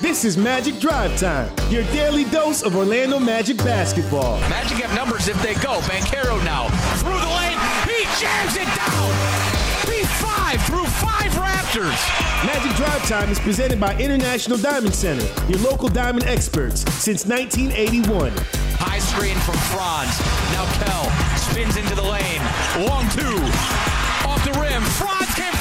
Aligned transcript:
This 0.00 0.24
is 0.24 0.36
Magic 0.36 0.78
Drive 0.80 1.16
Time, 1.18 1.50
your 1.70 1.84
daily 1.84 2.24
dose 2.24 2.62
of 2.62 2.76
Orlando 2.76 3.18
Magic 3.18 3.56
basketball. 3.58 4.38
Magic 4.48 4.78
have 4.78 4.94
numbers 4.96 5.28
if 5.28 5.40
they 5.42 5.54
go. 5.54 5.80
Banchero 5.82 6.42
now 6.44 6.68
through 6.98 7.18
the 7.18 7.32
lane. 7.38 7.58
He 7.86 8.02
jams 8.20 8.56
it 8.56 8.66
down. 8.74 9.10
P5 9.86 10.66
through 10.66 10.86
five 10.86 11.30
Raptors. 11.32 12.46
Magic 12.46 12.74
Drive 12.76 13.02
Time 13.08 13.30
is 13.30 13.38
presented 13.38 13.78
by 13.80 13.96
International 13.98 14.58
Diamond 14.58 14.94
Center, 14.94 15.26
your 15.48 15.58
local 15.60 15.88
diamond 15.88 16.24
experts 16.26 16.80
since 16.94 17.24
1981. 17.26 18.32
High 18.78 18.98
screen 18.98 19.36
from 19.46 19.54
Franz. 19.70 20.18
Now 20.52 20.66
Kell 20.82 21.06
spins 21.38 21.76
into 21.76 21.94
the 21.94 22.02
lane. 22.02 22.42
Long 22.88 23.08
two. 23.10 23.38
Off 24.28 24.42
the 24.44 24.58
rim. 24.58 24.82
Franz 24.98 25.34
can 25.34 25.52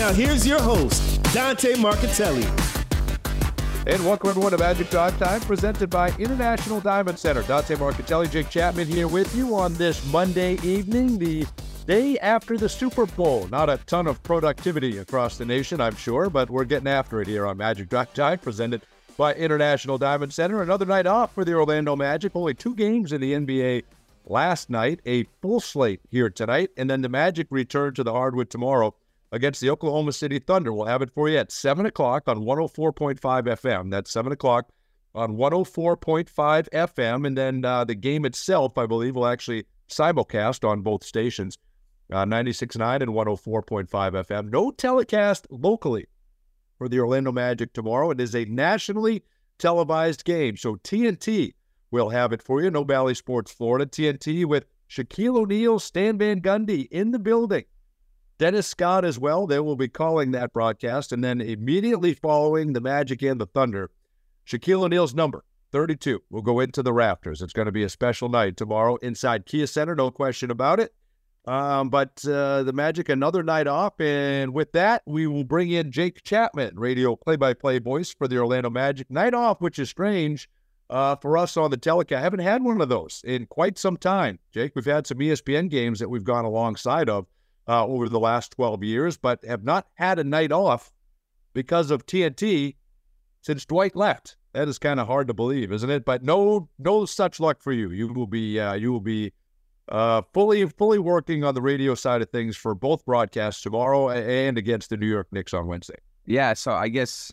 Now 0.00 0.14
here's 0.14 0.46
your 0.46 0.62
host, 0.62 1.22
Dante 1.24 1.74
Marchitelli. 1.74 2.46
And 3.86 4.02
welcome 4.02 4.30
everyone 4.30 4.52
to 4.52 4.56
Magic 4.56 4.88
Drive 4.88 5.18
Time, 5.18 5.42
presented 5.42 5.90
by 5.90 6.08
International 6.18 6.80
Diamond 6.80 7.18
Center. 7.18 7.42
Dante 7.42 7.74
Marchitelli, 7.74 8.30
Jake 8.30 8.48
Chapman 8.48 8.88
here 8.88 9.08
with 9.08 9.36
you 9.36 9.54
on 9.54 9.74
this 9.74 10.02
Monday 10.10 10.54
evening, 10.62 11.18
the 11.18 11.46
day 11.84 12.18
after 12.20 12.56
the 12.56 12.66
Super 12.66 13.04
Bowl. 13.04 13.46
Not 13.48 13.68
a 13.68 13.76
ton 13.84 14.06
of 14.06 14.22
productivity 14.22 14.96
across 14.96 15.36
the 15.36 15.44
nation, 15.44 15.82
I'm 15.82 15.96
sure, 15.96 16.30
but 16.30 16.48
we're 16.48 16.64
getting 16.64 16.88
after 16.88 17.20
it 17.20 17.28
here 17.28 17.46
on 17.46 17.58
Magic 17.58 17.90
Drive 17.90 18.14
Time, 18.14 18.38
presented 18.38 18.80
by 19.18 19.34
International 19.34 19.98
Diamond 19.98 20.32
Center. 20.32 20.62
Another 20.62 20.86
night 20.86 21.06
off 21.06 21.34
for 21.34 21.44
the 21.44 21.52
Orlando 21.52 21.94
Magic. 21.94 22.32
Only 22.34 22.54
two 22.54 22.74
games 22.74 23.12
in 23.12 23.20
the 23.20 23.34
NBA 23.34 23.84
last 24.24 24.70
night, 24.70 25.00
a 25.04 25.24
full 25.42 25.60
slate 25.60 26.00
here 26.08 26.30
tonight, 26.30 26.70
and 26.78 26.88
then 26.88 27.02
the 27.02 27.10
Magic 27.10 27.48
return 27.50 27.92
to 27.92 28.02
the 28.02 28.12
hardwood 28.12 28.48
tomorrow 28.48 28.94
against 29.32 29.60
the 29.60 29.70
Oklahoma 29.70 30.12
City 30.12 30.38
Thunder. 30.38 30.72
We'll 30.72 30.86
have 30.86 31.02
it 31.02 31.10
for 31.10 31.28
you 31.28 31.38
at 31.38 31.52
7 31.52 31.86
o'clock 31.86 32.24
on 32.26 32.40
104.5 32.40 33.18
FM. 33.20 33.90
That's 33.90 34.10
7 34.10 34.32
o'clock 34.32 34.70
on 35.14 35.36
104.5 35.36 36.68
FM. 36.70 37.26
And 37.26 37.36
then 37.36 37.64
uh, 37.64 37.84
the 37.84 37.94
game 37.94 38.24
itself, 38.24 38.76
I 38.78 38.86
believe, 38.86 39.16
will 39.16 39.26
actually 39.26 39.64
simulcast 39.88 40.68
on 40.68 40.82
both 40.82 41.04
stations, 41.04 41.58
uh, 42.12 42.24
96.9 42.24 43.02
and 43.02 43.12
104.5 43.12 43.88
FM. 43.88 44.50
No 44.50 44.70
telecast 44.70 45.46
locally 45.50 46.06
for 46.78 46.88
the 46.88 46.98
Orlando 47.00 47.32
Magic 47.32 47.72
tomorrow. 47.72 48.10
It 48.10 48.20
is 48.20 48.34
a 48.34 48.44
nationally 48.46 49.22
televised 49.58 50.24
game. 50.24 50.56
So 50.56 50.76
TNT 50.76 51.54
will 51.90 52.08
have 52.08 52.32
it 52.32 52.42
for 52.42 52.62
you. 52.62 52.70
No 52.70 52.84
Bally 52.84 53.14
Sports 53.14 53.52
Florida. 53.52 53.86
TNT 53.86 54.44
with 54.44 54.64
Shaquille 54.88 55.36
O'Neal, 55.36 55.78
Stan 55.78 56.18
Van 56.18 56.40
Gundy 56.40 56.88
in 56.90 57.10
the 57.10 57.18
building. 57.18 57.64
Dennis 58.40 58.66
Scott 58.66 59.04
as 59.04 59.18
well. 59.18 59.46
They 59.46 59.60
will 59.60 59.76
be 59.76 59.86
calling 59.86 60.30
that 60.30 60.54
broadcast. 60.54 61.12
And 61.12 61.22
then 61.22 61.42
immediately 61.42 62.14
following 62.14 62.72
the 62.72 62.80
Magic 62.80 63.20
and 63.20 63.38
the 63.38 63.44
Thunder, 63.44 63.90
Shaquille 64.46 64.84
O'Neal's 64.84 65.14
number, 65.14 65.44
32, 65.72 66.22
will 66.30 66.40
go 66.40 66.58
into 66.58 66.82
the 66.82 66.94
rafters. 66.94 67.42
It's 67.42 67.52
going 67.52 67.66
to 67.66 67.72
be 67.72 67.82
a 67.82 67.90
special 67.90 68.30
night 68.30 68.56
tomorrow 68.56 68.96
inside 68.96 69.44
Kia 69.44 69.66
Center, 69.66 69.94
no 69.94 70.10
question 70.10 70.50
about 70.50 70.80
it. 70.80 70.94
Um, 71.44 71.90
but 71.90 72.24
uh, 72.26 72.62
the 72.62 72.72
Magic, 72.72 73.10
another 73.10 73.42
night 73.42 73.66
off. 73.66 74.00
And 74.00 74.54
with 74.54 74.72
that, 74.72 75.02
we 75.04 75.26
will 75.26 75.44
bring 75.44 75.70
in 75.70 75.92
Jake 75.92 76.22
Chapman, 76.24 76.78
radio 76.78 77.16
play 77.16 77.36
by 77.36 77.52
play 77.52 77.78
voice 77.78 78.14
for 78.14 78.26
the 78.26 78.38
Orlando 78.38 78.70
Magic. 78.70 79.10
Night 79.10 79.34
off, 79.34 79.60
which 79.60 79.78
is 79.78 79.90
strange 79.90 80.48
uh, 80.88 81.14
for 81.16 81.36
us 81.36 81.58
on 81.58 81.70
the 81.70 81.76
telecast. 81.76 82.18
I 82.18 82.22
haven't 82.22 82.40
had 82.40 82.64
one 82.64 82.80
of 82.80 82.88
those 82.88 83.20
in 83.22 83.44
quite 83.44 83.76
some 83.76 83.98
time. 83.98 84.38
Jake, 84.50 84.72
we've 84.74 84.86
had 84.86 85.06
some 85.06 85.18
ESPN 85.18 85.68
games 85.68 85.98
that 85.98 86.08
we've 86.08 86.24
gone 86.24 86.46
alongside 86.46 87.10
of 87.10 87.26
uh, 87.68 87.86
over 87.86 88.08
the 88.08 88.20
last 88.20 88.52
12 88.52 88.82
years, 88.84 89.16
but 89.16 89.44
have 89.44 89.64
not 89.64 89.86
had 89.94 90.18
a 90.18 90.24
night 90.24 90.52
off 90.52 90.92
because 91.52 91.90
of 91.90 92.06
TNT 92.06 92.76
since 93.42 93.64
Dwight 93.64 93.96
left. 93.96 94.36
That 94.52 94.68
is 94.68 94.78
kind 94.78 94.98
of 94.98 95.06
hard 95.06 95.28
to 95.28 95.34
believe, 95.34 95.70
isn't 95.72 95.90
it? 95.90 96.04
But 96.04 96.22
no, 96.24 96.68
no 96.78 97.04
such 97.04 97.38
luck 97.38 97.62
for 97.62 97.72
you. 97.72 97.90
You 97.90 98.12
will 98.12 98.26
be, 98.26 98.58
uh, 98.58 98.74
you 98.74 98.92
will 98.92 99.00
be 99.00 99.32
uh, 99.88 100.22
fully, 100.32 100.66
fully 100.66 100.98
working 100.98 101.44
on 101.44 101.54
the 101.54 101.62
radio 101.62 101.94
side 101.94 102.22
of 102.22 102.30
things 102.30 102.56
for 102.56 102.74
both 102.74 103.04
broadcasts 103.04 103.62
tomorrow 103.62 104.10
and 104.10 104.58
against 104.58 104.90
the 104.90 104.96
New 104.96 105.06
York 105.06 105.28
Knicks 105.30 105.54
on 105.54 105.66
Wednesday. 105.66 105.98
Yeah, 106.26 106.54
so 106.54 106.72
I 106.72 106.88
guess 106.88 107.32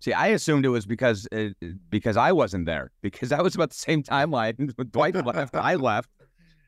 see, 0.00 0.12
I 0.12 0.28
assumed 0.28 0.64
it 0.64 0.70
was 0.70 0.86
because 0.86 1.28
uh, 1.32 1.50
because 1.88 2.16
I 2.16 2.32
wasn't 2.32 2.66
there 2.66 2.90
because 3.02 3.28
that 3.28 3.42
was 3.42 3.54
about 3.54 3.70
the 3.70 3.76
same 3.76 4.02
timeline. 4.02 4.72
when 4.76 4.88
Dwight 4.88 5.14
left, 5.24 5.54
I 5.54 5.76
left, 5.76 6.10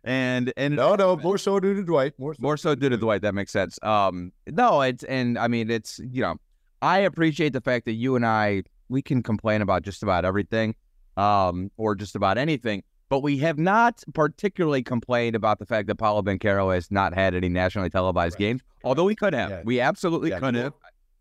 and 0.04 0.52
and 0.56 0.76
No, 0.76 0.94
no, 0.94 1.16
more 1.16 1.38
so 1.38 1.60
due 1.60 1.74
to 1.74 1.82
Dwight. 1.82 2.12
More 2.18 2.34
so. 2.34 2.38
more 2.42 2.56
so 2.56 2.74
due 2.74 2.88
to 2.88 2.96
Dwight. 2.96 3.22
That 3.22 3.34
makes 3.34 3.52
sense. 3.52 3.78
Um, 3.82 4.32
no, 4.46 4.80
it's 4.82 5.04
and 5.04 5.38
I 5.38 5.48
mean 5.48 5.70
it's 5.70 6.00
you 6.10 6.22
know 6.22 6.36
I 6.80 6.98
appreciate 6.98 7.52
the 7.52 7.60
fact 7.60 7.84
that 7.86 7.92
you 7.92 8.16
and 8.16 8.26
I 8.26 8.64
we 8.88 9.02
can 9.02 9.22
complain 9.22 9.62
about 9.62 9.82
just 9.82 10.02
about 10.02 10.24
everything, 10.24 10.74
um, 11.16 11.70
or 11.76 11.94
just 11.94 12.14
about 12.16 12.36
anything. 12.38 12.82
But 13.08 13.20
we 13.22 13.36
have 13.38 13.58
not 13.58 14.02
particularly 14.14 14.82
complained 14.82 15.36
about 15.36 15.58
the 15.58 15.66
fact 15.66 15.86
that 15.88 15.96
Paolo 15.96 16.22
Banchero 16.22 16.72
has 16.74 16.91
not 16.91 17.14
had 17.14 17.34
any 17.34 17.48
nationally 17.50 17.91
televised 17.91 18.34
Right. 18.34 18.38
games, 18.41 18.62
although 18.84 19.04
we 19.04 19.14
could 19.14 19.34
have. 19.34 19.50
Yeah. 19.50 19.62
We 19.64 19.80
absolutely 19.80 20.30
Yeah, 20.30 20.41
could 20.41 20.54
you 20.54 20.62
have. 20.62 20.72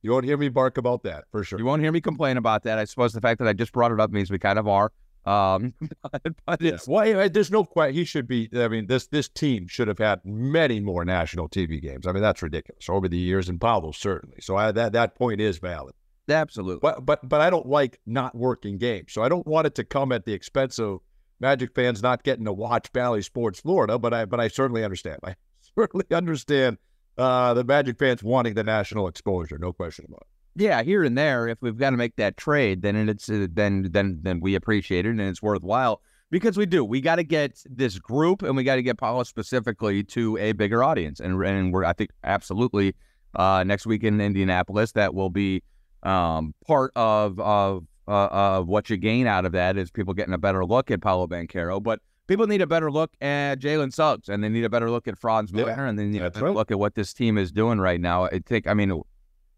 You 0.02 0.12
won't 0.12 0.25
hear 0.25 0.38
me 0.38 0.50
bark 0.50 0.78
about 0.78 1.03
that 1.03 1.25
for 1.31 1.44
sure. 1.44 1.59
You 1.59 1.66
won't 1.66 1.81
hear 1.81 1.91
me 1.91 2.02
complain 2.02 2.38
about 2.38 2.64
that. 2.64 2.80
I 2.80 2.86
suppose 2.86 3.14
the 3.14 3.22
fact 3.22 3.40
that 3.40 3.47
I 3.47 3.53
just 3.53 3.72
brought 3.72 3.91
it 3.91 4.00
up 4.00 4.09
means 4.09 4.31
we 4.31 4.40
kind 4.40 4.58
of 4.58 4.68
are. 4.68 4.91
Um, 5.26 5.74
but, 6.12 6.22
but 6.46 6.62
Yeah. 6.62 6.78
Well, 6.88 7.30
there's 7.30 7.52
no 7.52 7.64
question. 7.64 7.96
He 7.96 8.06
should 8.06 8.28
be. 8.28 8.50
I 8.56 8.68
mean, 8.68 8.88
this 8.88 9.08
this 9.08 9.30
team 9.30 9.68
should 9.68 9.88
have 9.88 10.00
had 10.00 10.22
many 10.24 10.80
more 10.80 11.06
national 11.06 11.50
TV 11.50 11.82
games. 11.82 12.08
I 12.08 12.12
mean, 12.12 12.24
that's 12.24 12.42
ridiculous 12.42 12.90
over 12.90 13.08
the 13.08 13.18
years, 13.18 13.50
and 13.50 13.59
Paolo 13.59 13.92
certainly. 13.92 14.38
So 14.42 14.56
I, 14.56 14.72
that 14.72 14.94
that 14.94 15.16
point 15.16 15.42
is 15.42 15.58
valid. 15.58 15.94
absolutely. 16.30 16.80
But 16.82 17.06
but 17.06 17.28
but 17.28 17.42
I 17.42 17.50
don't 17.50 17.68
like 17.68 18.00
not 18.06 18.36
working 18.36 18.78
games. 18.78 19.14
So 19.14 19.22
I 19.22 19.30
don't 19.30 19.48
want 19.48 19.68
it 19.68 19.76
to 19.76 19.84
come 19.84 20.12
at 20.12 20.26
the 20.26 20.34
expense 20.34 20.80
of 20.80 21.00
Magic 21.40 21.74
fans 21.74 22.03
not 22.03 22.24
getting 22.24 22.46
to 22.46 22.53
watch 22.53 22.92
Bally 22.92 23.22
Sports 23.22 23.59
Florida. 23.59 24.00
But 24.00 24.14
I 24.14 24.26
but 24.26 24.40
I 24.40 24.48
certainly 24.48 24.84
understand. 24.84 25.20
I 25.24 25.36
certainly 25.76 26.06
understand 26.12 26.78
uh, 27.18 27.53
the 27.53 27.64
Magic 27.64 28.00
fans 28.00 28.24
wanting 28.24 28.56
the 28.56 28.64
national 28.64 29.08
exposure. 29.08 29.58
No 29.58 29.72
question 29.72 30.06
about 30.08 30.22
it. 30.22 30.28
Yeah, 30.56 30.84
here 30.84 31.04
and 31.04 31.18
there, 31.18 31.48
if 31.48 31.62
we've 31.62 31.78
got 31.78 31.92
to 31.92 31.98
make 31.98 32.18
that 32.18 32.36
trade, 32.36 32.82
then 32.82 32.96
it's 33.08 33.30
uh, 33.30 33.48
then 33.52 33.88
then 33.92 34.20
then 34.22 34.40
we 34.42 34.56
appreciate 34.56 35.06
it 35.06 35.10
and 35.10 35.22
it's 35.22 35.42
worthwhile 35.42 36.02
because 36.30 36.58
we 36.58 36.66
do. 36.66 36.84
We 36.84 37.00
got 37.00 37.16
to 37.18 37.24
get 37.24 37.64
this 37.70 37.98
group 38.00 38.42
and 38.42 38.56
we 38.58 38.64
got 38.64 38.76
to 38.76 38.84
get 38.84 38.98
Paolo 38.98 39.24
specifically 39.24 40.04
to 40.04 40.38
a 40.38 40.52
bigger 40.52 40.84
audience, 40.84 41.20
and 41.22 41.42
and 41.44 41.74
we're 41.74 41.86
I 41.86 41.94
think 41.94 42.10
absolutely 42.24 42.96
uh, 43.36 43.64
next 43.66 43.86
week 43.86 44.04
in 44.04 44.20
Indianapolis 44.20 44.92
that 44.94 45.14
will 45.14 45.30
be 45.30 45.64
um, 46.04 46.54
part 46.68 46.92
of 46.98 47.40
of 47.40 47.86
uh, 48.10 48.28
of 48.32 48.68
what 48.68 48.90
you 48.90 48.98
gain 48.98 49.28
out 49.28 49.46
of 49.46 49.54
that 49.54 49.78
is 49.78 49.90
people 49.90 50.14
getting 50.14 50.34
a 50.34 50.38
better 50.38 50.66
look 50.66 50.92
at 50.92 51.02
Paolo 51.02 51.28
Banchero, 51.28 51.82
but. 51.82 52.00
People 52.28 52.48
need 52.48 52.62
a 52.62 52.68
better 52.68 52.90
look 52.90 53.12
at 53.20 53.60
Jalen 53.60 53.92
Suggs, 53.92 54.30
and 54.30 54.42
they 54.42 54.48
need 54.48 54.64
a 54.64 54.70
better 54.70 54.90
look 54.90 55.06
at 55.06 55.18
Franz 55.18 55.52
Yeah, 55.52 55.66
Wagner, 55.66 55.86
and 55.88 56.00
they 56.00 56.06
need 56.06 56.22
a 56.22 56.32
better 56.32 56.46
right. 56.46 56.56
look 56.56 56.72
at 56.72 56.80
what 56.80 56.96
this 56.96 57.14
team 57.14 57.38
is 57.38 57.52
doing 57.52 57.78
right 57.78 58.00
now. 58.00 58.24
I 58.24 58.40
think, 58.46 58.68
I 58.68 58.74
mean, 58.74 59.02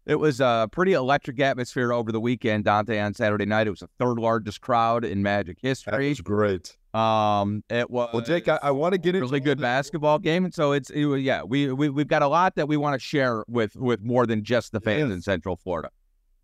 it 0.06 0.16
was 0.16 0.40
a 0.40 0.68
pretty 0.70 0.92
electric 0.92 1.40
atmosphere 1.40 1.92
over 1.92 2.12
the 2.12 2.20
weekend, 2.20 2.64
Dante, 2.64 2.98
on 3.00 3.14
Saturday 3.14 3.46
night. 3.46 3.66
It 3.66 3.70
was 3.70 3.80
the 3.80 3.88
third 3.98 4.18
largest 4.18 4.60
crowd 4.60 5.04
in 5.04 5.22
Magic 5.22 5.58
history. 5.60 6.10
was 6.10 6.20
great. 6.20 6.76
Um, 6.92 7.64
it 7.70 7.90
was 7.90 8.10
Well, 8.12 8.22
Jake, 8.22 8.46
I, 8.48 8.58
I 8.62 8.70
want 8.70 8.92
to 8.92 8.98
get 8.98 9.14
a 9.14 9.18
into 9.18 9.26
really 9.28 9.40
good 9.40 9.60
basketball 9.60 10.18
game, 10.18 10.44
and 10.44 10.54
so 10.54 10.72
it's 10.72 10.90
it, 10.90 11.06
was- 11.06 11.22
yeah, 11.22 11.42
we, 11.42 11.72
we 11.72 11.88
we've 11.88 12.06
got 12.06 12.22
a 12.22 12.28
lot 12.28 12.54
that 12.56 12.68
we 12.68 12.76
want 12.76 12.94
to 12.94 13.04
share 13.04 13.44
with 13.48 13.74
with 13.76 14.00
more 14.02 14.26
than 14.26 14.44
just 14.44 14.70
the 14.72 14.80
fans 14.80 15.12
in 15.12 15.20
Central 15.20 15.56
Florida. 15.56 15.90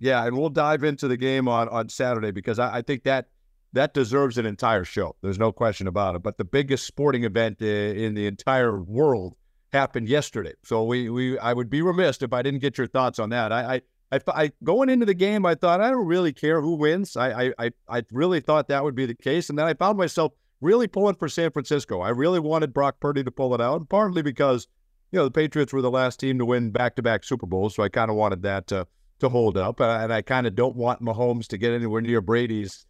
Yeah, 0.01 0.25
and 0.27 0.37
we'll 0.37 0.49
dive 0.49 0.83
into 0.83 1.07
the 1.09 1.17
game 1.17 1.47
on 1.47 1.69
on 1.69 1.89
Saturday 1.89 2.31
because 2.33 2.59
I, 2.59 2.79
I 2.79 2.83
think 2.83 3.05
that 3.05 3.29
that 3.75 3.95
deserves 3.95 4.39
an 4.39 4.47
entire 4.47 4.83
show. 4.83 5.15
There's 5.23 5.39
no 5.39 5.53
question 5.53 5.87
about 5.87 6.17
it. 6.17 6.23
But 6.25 6.39
the 6.39 6.45
biggest 6.45 6.87
sporting 6.89 7.23
event 7.23 7.63
in 7.63 8.15
the 8.15 8.27
entire 8.27 8.81
world 8.81 9.37
happened 9.73 10.09
yesterday. 10.09 10.55
So 10.65 10.85
we 10.85 11.09
we 11.09 11.39
I 11.39 11.53
would 11.53 11.71
be 11.71 11.83
remiss 11.83 12.23
if 12.23 12.33
I 12.33 12.43
didn't 12.43 12.61
get 12.61 12.79
your 12.79 12.87
thoughts 12.87 13.19
on 13.19 13.31
that. 13.31 13.53
I 13.53 13.75
I, 13.75 13.83
I, 14.13 14.21
I 14.29 14.53
going 14.65 14.89
into 14.89 15.07
the 15.07 15.15
game, 15.15 15.47
I 15.47 15.55
thought 15.55 15.81
I 15.81 15.91
don't 15.91 16.07
really 16.07 16.33
care 16.33 16.61
who 16.61 16.75
wins. 16.75 17.17
I, 17.17 17.53
I 17.59 17.71
I 17.89 18.03
really 18.13 18.41
thought 18.41 18.69
that 18.69 18.85
would 18.85 18.95
be 18.95 19.07
the 19.07 19.15
case, 19.15 19.49
and 19.49 19.59
then 19.59 19.67
I 19.67 19.75
found 19.75 19.99
myself 19.99 20.33
really 20.61 20.89
pulling 20.89 21.15
for 21.15 21.29
San 21.29 21.51
Francisco. 21.51 22.01
I 22.01 22.11
really 22.11 22.41
wanted 22.41 22.75
Brock 22.75 23.01
Purdy 23.01 23.25
to 23.25 23.31
pull 23.31 23.55
it 23.55 23.61
out, 23.61 23.89
partly 23.89 24.23
because 24.23 24.67
you 25.13 25.19
know 25.19 25.25
the 25.25 25.31
Patriots 25.31 25.73
were 25.73 25.83
the 25.83 25.91
last 25.91 26.21
team 26.21 26.39
to 26.39 26.45
win 26.45 26.71
back-to-back 26.71 27.25
Super 27.25 27.47
Bowls, 27.47 27.75
so 27.75 27.83
I 27.83 27.89
kind 27.89 28.11
of 28.11 28.17
wanted 28.17 28.43
that 28.43 28.67
to 28.69 28.87
to 29.21 29.29
hold 29.29 29.57
up, 29.57 29.81
uh, 29.81 29.99
and 30.01 30.13
I 30.13 30.23
kind 30.23 30.47
of 30.47 30.55
don't 30.55 30.77
want 30.77 31.03
Mahomes 31.03 31.47
to 31.49 31.59
get 31.59 31.73
anywhere 31.73 32.01
near 32.01 32.23
Brady's 32.23 32.87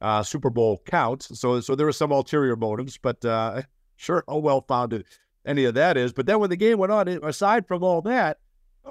uh, 0.00 0.22
Super 0.22 0.50
Bowl 0.50 0.82
counts. 0.86 1.38
So 1.38 1.60
so 1.60 1.74
there 1.74 1.86
were 1.86 1.92
some 1.92 2.10
ulterior 2.10 2.56
motives, 2.56 2.98
but 2.98 3.24
uh, 3.24 3.62
sure, 3.96 4.24
oh 4.26 4.38
well 4.38 4.64
founded 4.66 5.04
any 5.46 5.64
of 5.64 5.74
that 5.74 5.96
is. 5.96 6.12
But 6.12 6.26
then 6.26 6.40
when 6.40 6.50
the 6.50 6.56
game 6.56 6.78
went 6.78 6.92
on, 6.92 7.08
aside 7.08 7.66
from 7.66 7.82
all 7.82 8.02
that, 8.02 8.38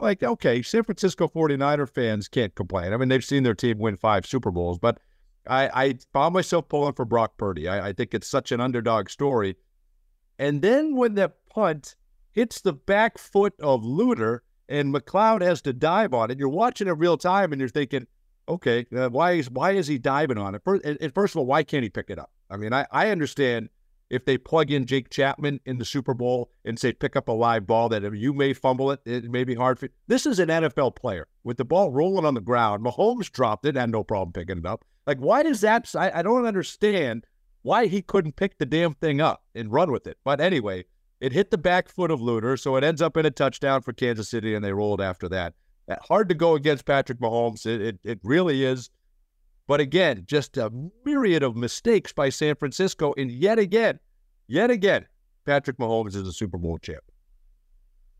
like, 0.01 0.23
okay, 0.23 0.61
San 0.61 0.83
Francisco 0.83 1.27
49er 1.27 1.89
fans 1.89 2.27
can't 2.27 2.55
complain. 2.55 2.93
I 2.93 2.97
mean, 2.97 3.09
they've 3.09 3.23
seen 3.23 3.43
their 3.43 3.53
team 3.53 3.77
win 3.77 3.97
five 3.97 4.25
Super 4.25 4.51
Bowls, 4.51 4.79
but 4.79 4.99
I, 5.47 5.69
I 5.73 5.97
found 6.13 6.33
myself 6.33 6.67
pulling 6.67 6.93
for 6.93 7.05
Brock 7.05 7.37
Purdy. 7.37 7.67
I, 7.67 7.89
I 7.89 7.93
think 7.93 8.13
it's 8.13 8.27
such 8.27 8.51
an 8.51 8.59
underdog 8.59 9.09
story. 9.09 9.55
And 10.39 10.61
then 10.61 10.95
when 10.95 11.13
that 11.15 11.45
punt 11.49 11.95
hits 12.31 12.61
the 12.61 12.73
back 12.73 13.17
foot 13.17 13.53
of 13.59 13.83
Luter, 13.83 14.39
and 14.69 14.93
McCloud 14.93 15.41
has 15.41 15.61
to 15.61 15.73
dive 15.73 16.13
on 16.13 16.31
it. 16.31 16.39
You're 16.39 16.49
watching 16.49 16.87
it 16.87 16.91
real 16.91 17.17
time, 17.17 17.51
and 17.51 17.59
you're 17.59 17.69
thinking, 17.69 18.07
okay, 18.47 18.85
uh, 18.95 19.09
why 19.09 19.33
is 19.33 19.49
why 19.49 19.71
is 19.71 19.87
he 19.87 19.97
diving 19.97 20.37
on 20.37 20.55
it? 20.55 20.61
First, 20.63 20.83
and, 20.85 20.97
and 21.01 21.13
first 21.13 21.35
of 21.35 21.39
all, 21.39 21.45
why 21.45 21.63
can't 21.63 21.83
he 21.83 21.89
pick 21.89 22.09
it 22.09 22.19
up? 22.19 22.31
I 22.49 22.57
mean, 22.57 22.73
I, 22.73 22.85
I 22.91 23.09
understand 23.09 23.69
if 24.13 24.25
they 24.25 24.37
plug 24.37 24.69
in 24.69 24.85
Jake 24.85 25.09
Chapman 25.09 25.59
in 25.65 25.79
the 25.79 25.85
Super 25.85 26.13
Bowl 26.13 26.51
and 26.63 26.77
say 26.77 26.93
pick 26.93 27.15
up 27.15 27.27
a 27.27 27.31
live 27.31 27.65
ball 27.65 27.89
that 27.89 28.03
you 28.13 28.31
may 28.31 28.53
fumble 28.53 28.91
it, 28.91 29.01
it 29.05 29.23
may 29.31 29.43
be 29.43 29.55
hard 29.55 29.79
for. 29.79 29.87
you. 29.87 29.91
This 30.07 30.27
is 30.27 30.37
an 30.37 30.49
NFL 30.49 30.95
player 30.95 31.27
with 31.43 31.57
the 31.57 31.65
ball 31.65 31.91
rolling 31.91 32.23
on 32.23 32.35
the 32.35 32.41
ground. 32.41 32.85
Mahomes 32.85 33.31
dropped 33.31 33.65
it, 33.65 33.75
had 33.75 33.89
no 33.89 34.03
problem 34.03 34.31
picking 34.31 34.59
it 34.59 34.65
up. 34.67 34.85
Like, 35.07 35.17
why 35.17 35.41
does 35.41 35.61
that? 35.61 35.89
I, 35.95 36.19
I 36.19 36.21
don't 36.21 36.45
understand 36.45 37.25
why 37.63 37.87
he 37.87 38.03
couldn't 38.03 38.35
pick 38.35 38.59
the 38.59 38.67
damn 38.67 38.93
thing 38.93 39.19
up 39.19 39.43
and 39.55 39.71
run 39.71 39.91
with 39.91 40.05
it. 40.05 40.19
But 40.23 40.39
anyway, 40.39 40.85
it 41.19 41.33
hit 41.33 41.49
the 41.49 41.57
back 41.57 41.89
foot 41.89 42.11
of 42.11 42.19
Luter, 42.19 42.59
so 42.59 42.75
it 42.75 42.83
ends 42.83 43.01
up 43.01 43.17
in 43.17 43.25
a 43.25 43.31
touchdown 43.31 43.81
for 43.81 43.93
Kansas 43.93 44.29
City, 44.29 44.53
and 44.53 44.63
they 44.63 44.73
rolled 44.73 45.01
after 45.01 45.27
that. 45.29 45.55
Hard 46.03 46.29
to 46.29 46.35
go 46.35 46.53
against 46.53 46.85
Patrick 46.85 47.19
Mahomes. 47.19 47.65
It, 47.65 47.81
it, 47.81 47.99
it 48.03 48.19
really 48.23 48.63
is. 48.63 48.91
But 49.67 49.79
again, 49.79 50.23
just 50.25 50.57
a 50.57 50.71
myriad 51.05 51.43
of 51.43 51.55
mistakes 51.55 52.11
by 52.11 52.29
San 52.29 52.55
Francisco. 52.55 53.13
And 53.17 53.31
yet 53.31 53.59
again, 53.59 53.99
yet 54.47 54.69
again, 54.69 55.05
Patrick 55.45 55.77
Mahomes 55.77 56.15
is 56.15 56.27
a 56.27 56.33
Super 56.33 56.57
Bowl 56.57 56.77
champ. 56.77 57.03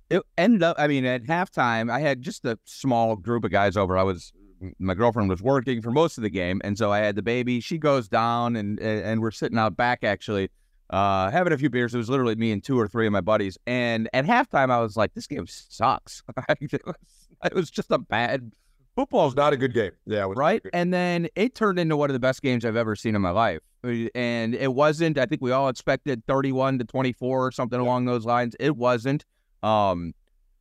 It 0.10 0.22
ended 0.38 0.64
up, 0.64 0.76
I 0.80 0.88
mean, 0.88 1.06
at 1.06 1.24
halftime, 1.24 1.92
I 1.92 2.00
had 2.00 2.22
just 2.22 2.46
a 2.46 2.58
small 2.66 3.16
group 3.16 3.44
of 3.44 3.52
guys 3.52 3.76
over. 3.76 3.98
I 3.98 4.04
was, 4.04 4.32
my 4.80 4.94
girlfriend 4.94 5.30
was 5.30 5.42
working 5.42 5.82
for 5.82 5.92
most 5.92 6.18
of 6.18 6.22
the 6.22 6.30
game. 6.30 6.62
And 6.64 6.78
so 6.78 6.92
I 6.92 7.00
had 7.00 7.16
the 7.16 7.22
baby. 7.22 7.60
She 7.60 7.78
goes 7.78 8.08
down, 8.08 8.56
and, 8.56 8.80
and 8.80 9.22
we're 9.22 9.32
sitting 9.32 9.58
out 9.58 9.76
back 9.76 10.04
actually, 10.04 10.50
uh, 10.92 11.32
having 11.32 11.52
a 11.52 11.58
few 11.58 11.70
beers. 11.70 11.94
It 11.94 11.98
was 11.98 12.10
literally 12.10 12.36
me 12.36 12.52
and 12.52 12.64
two 12.64 12.80
or 12.80 12.88
three 12.88 13.08
of 13.08 13.12
my 13.12 13.22
buddies. 13.22 13.58
And 13.66 14.10
at 14.14 14.26
halftime, 14.26 14.70
I 14.70 14.80
was 14.80 14.96
like, 14.96 15.14
this 15.14 15.28
game 15.28 15.48
sucks. 15.48 16.22
it, 16.62 17.54
was, 17.54 17.72
just 17.72 17.92
a 17.92 17.98
bad 17.98 18.54
Football's 18.96 19.36
not 19.36 19.54
a 19.54 19.58
good 19.58 19.74
game. 19.74 19.92
Yeah. 20.06 20.28
Right. 20.36 20.62
And 20.74 20.94
then 20.94 21.28
it 21.36 21.56
turned 21.56 21.80
into 21.80 21.98
one 21.98 22.10
of 22.10 22.14
the 22.14 22.20
best 22.20 22.42
games 22.42 22.66
I've 22.66 22.76
ever 22.76 22.96
seen 22.96 23.16
in 23.16 23.22
my 23.22 23.32
life. 23.32 23.60
And 23.84 24.56
it 24.56 24.74
wasn't, 24.74 25.18
I 25.18 25.26
think 25.26 25.42
we 25.42 25.52
all 25.52 25.68
expected 25.70 26.24
31 26.26 26.80
to 26.80 26.86
24 26.86 27.48
or 27.48 27.52
something 27.52 27.80
yeah. 27.80 27.86
along 27.86 28.06
those 28.06 28.26
lines. 28.26 28.56
It 28.60 28.78
wasn't. 28.78 29.26
Um, 29.62 30.14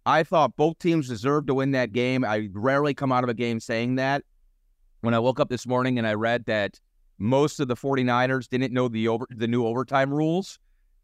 I 0.06 0.23
thought 0.23 0.56
both 0.56 0.79
teams 0.79 1.08
deserved 1.08 1.46
to 1.49 1.55
win 1.55 1.73
that 1.73 1.93
game. 1.93 2.25
I 2.25 2.49
rarely 2.52 2.94
come 2.94 3.12
out 3.12 3.23
of 3.23 3.31
a 3.31 3.34
game 3.34 3.61
saying 3.61 3.96
that. 3.96 4.23
When 5.02 5.14
I 5.14 5.19
woke 5.19 5.40
up 5.40 5.49
this 5.49 5.67
morning 5.67 5.99
and 5.99 6.06
I 6.06 6.14
read 6.14 6.44
that 6.46 6.81
most 7.19 7.58
of 7.61 7.69
the 7.69 7.75
49ers 7.75 8.49
didn't 8.49 8.73
know 8.73 8.88
the 8.88 9.08
over 9.08 9.26
the 9.31 9.49
new 9.49 9.67
overtime 9.67 10.12
rules 10.12 10.58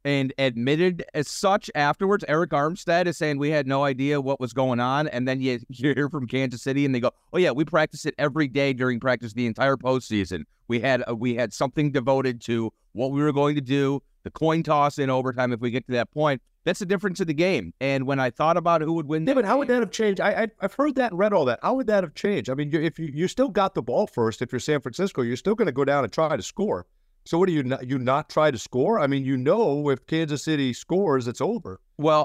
and 0.05 0.33
admitted 0.39 1.05
as 1.15 1.29
such 1.29 1.71
afterwards. 1.75 2.25
Arik 2.29 2.49
Armstead 2.49 3.07
is 3.07 3.17
saying 3.17 3.39
we 3.39 3.51
had 3.51 3.67
no 3.67 3.85
idea 3.85 4.21
what 4.21 4.41
was 4.41 4.53
going 4.53 4.81
on. 4.81 5.09
And 5.09 5.27
then 5.27 5.41
you, 5.41 5.61
you 5.69 5.93
hear 5.95 6.09
from 6.09 6.27
Kansas 6.27 6.63
City 6.63 6.85
and 6.85 6.95
they 6.95 7.01
go, 7.01 7.11
oh, 7.33 7.39
yeah, 7.39 7.51
we 7.51 7.65
practice 7.65 8.07
it 8.07 8.15
every 8.19 8.49
day 8.49 8.73
during 8.73 9.01
practice 9.01 9.33
the 9.33 9.47
entire 9.47 9.77
postseason. 9.77 10.45
We 10.69 10.81
had 10.81 11.03
uh, 11.09 11.15
we 11.15 11.35
had 11.35 11.53
something 11.53 11.91
devoted 11.91 12.41
to 12.43 12.71
what 12.93 13.11
we 13.11 13.23
were 13.23 13.33
going 13.33 13.55
to 13.55 13.61
do, 13.61 14.03
the 14.25 14.31
coin 14.31 14.63
toss 14.63 14.99
in 14.99 15.09
overtime 15.09 15.53
if 15.53 15.61
we 15.61 15.71
get 15.71 15.87
to 15.87 15.93
that 15.93 16.11
point. 16.11 16.43
That's 16.65 16.81
the 16.81 16.87
difference 16.87 17.21
in 17.21 17.27
the 17.27 17.35
game. 17.35 17.73
And 17.81 18.07
when 18.07 18.21
I 18.21 18.29
thought 18.29 18.59
about 18.59 18.83
who 18.83 18.93
would 18.93 19.07
win, 19.07 19.25
David, 19.25 19.47
how 19.47 19.57
would 19.57 19.69
that 19.69 19.81
have 19.81 19.91
changed? 19.91 20.21
I, 20.21 20.43
I 20.43 20.49
have 20.61 20.75
heard 20.75 20.97
that 20.97 21.13
and 21.13 21.19
read 21.19 21.33
all 21.33 21.47
that. 21.47 21.61
How 21.63 21.73
would 21.75 21.87
that 21.87 22.05
have 22.05 22.13
changed? 22.13 22.51
I 22.51 22.55
mean, 22.55 22.75
if 22.75 22.99
you 22.99 23.11
you 23.13 23.29
still 23.29 23.49
got 23.49 23.75
the 23.75 23.83
ball 23.83 24.07
first, 24.07 24.43
if 24.43 24.53
you're 24.53 24.61
San 24.61 24.83
Francisco, 24.83 25.23
you're 25.23 25.37
still 25.37 25.55
going 25.55 25.67
to 25.67 25.73
go 25.73 25.85
down 25.85 26.05
and 26.05 26.13
try 26.13 26.37
to 26.37 26.43
score. 26.43 26.85
So 27.29 27.37
what 27.37 27.47
do 27.47 27.53
you 27.53 27.63
not, 27.63 27.87
you 27.87 27.99
not 27.99 28.31
try 28.31 28.51
to 28.51 28.57
score? 28.57 28.99
I 28.99 29.07
mean, 29.07 29.23
you 29.23 29.37
know, 29.37 29.91
if 29.91 30.07
Kansas 30.07 30.43
City 30.43 30.73
scores, 30.73 31.29
it's 31.29 31.43
over. 31.43 31.79
Well, 31.99 32.25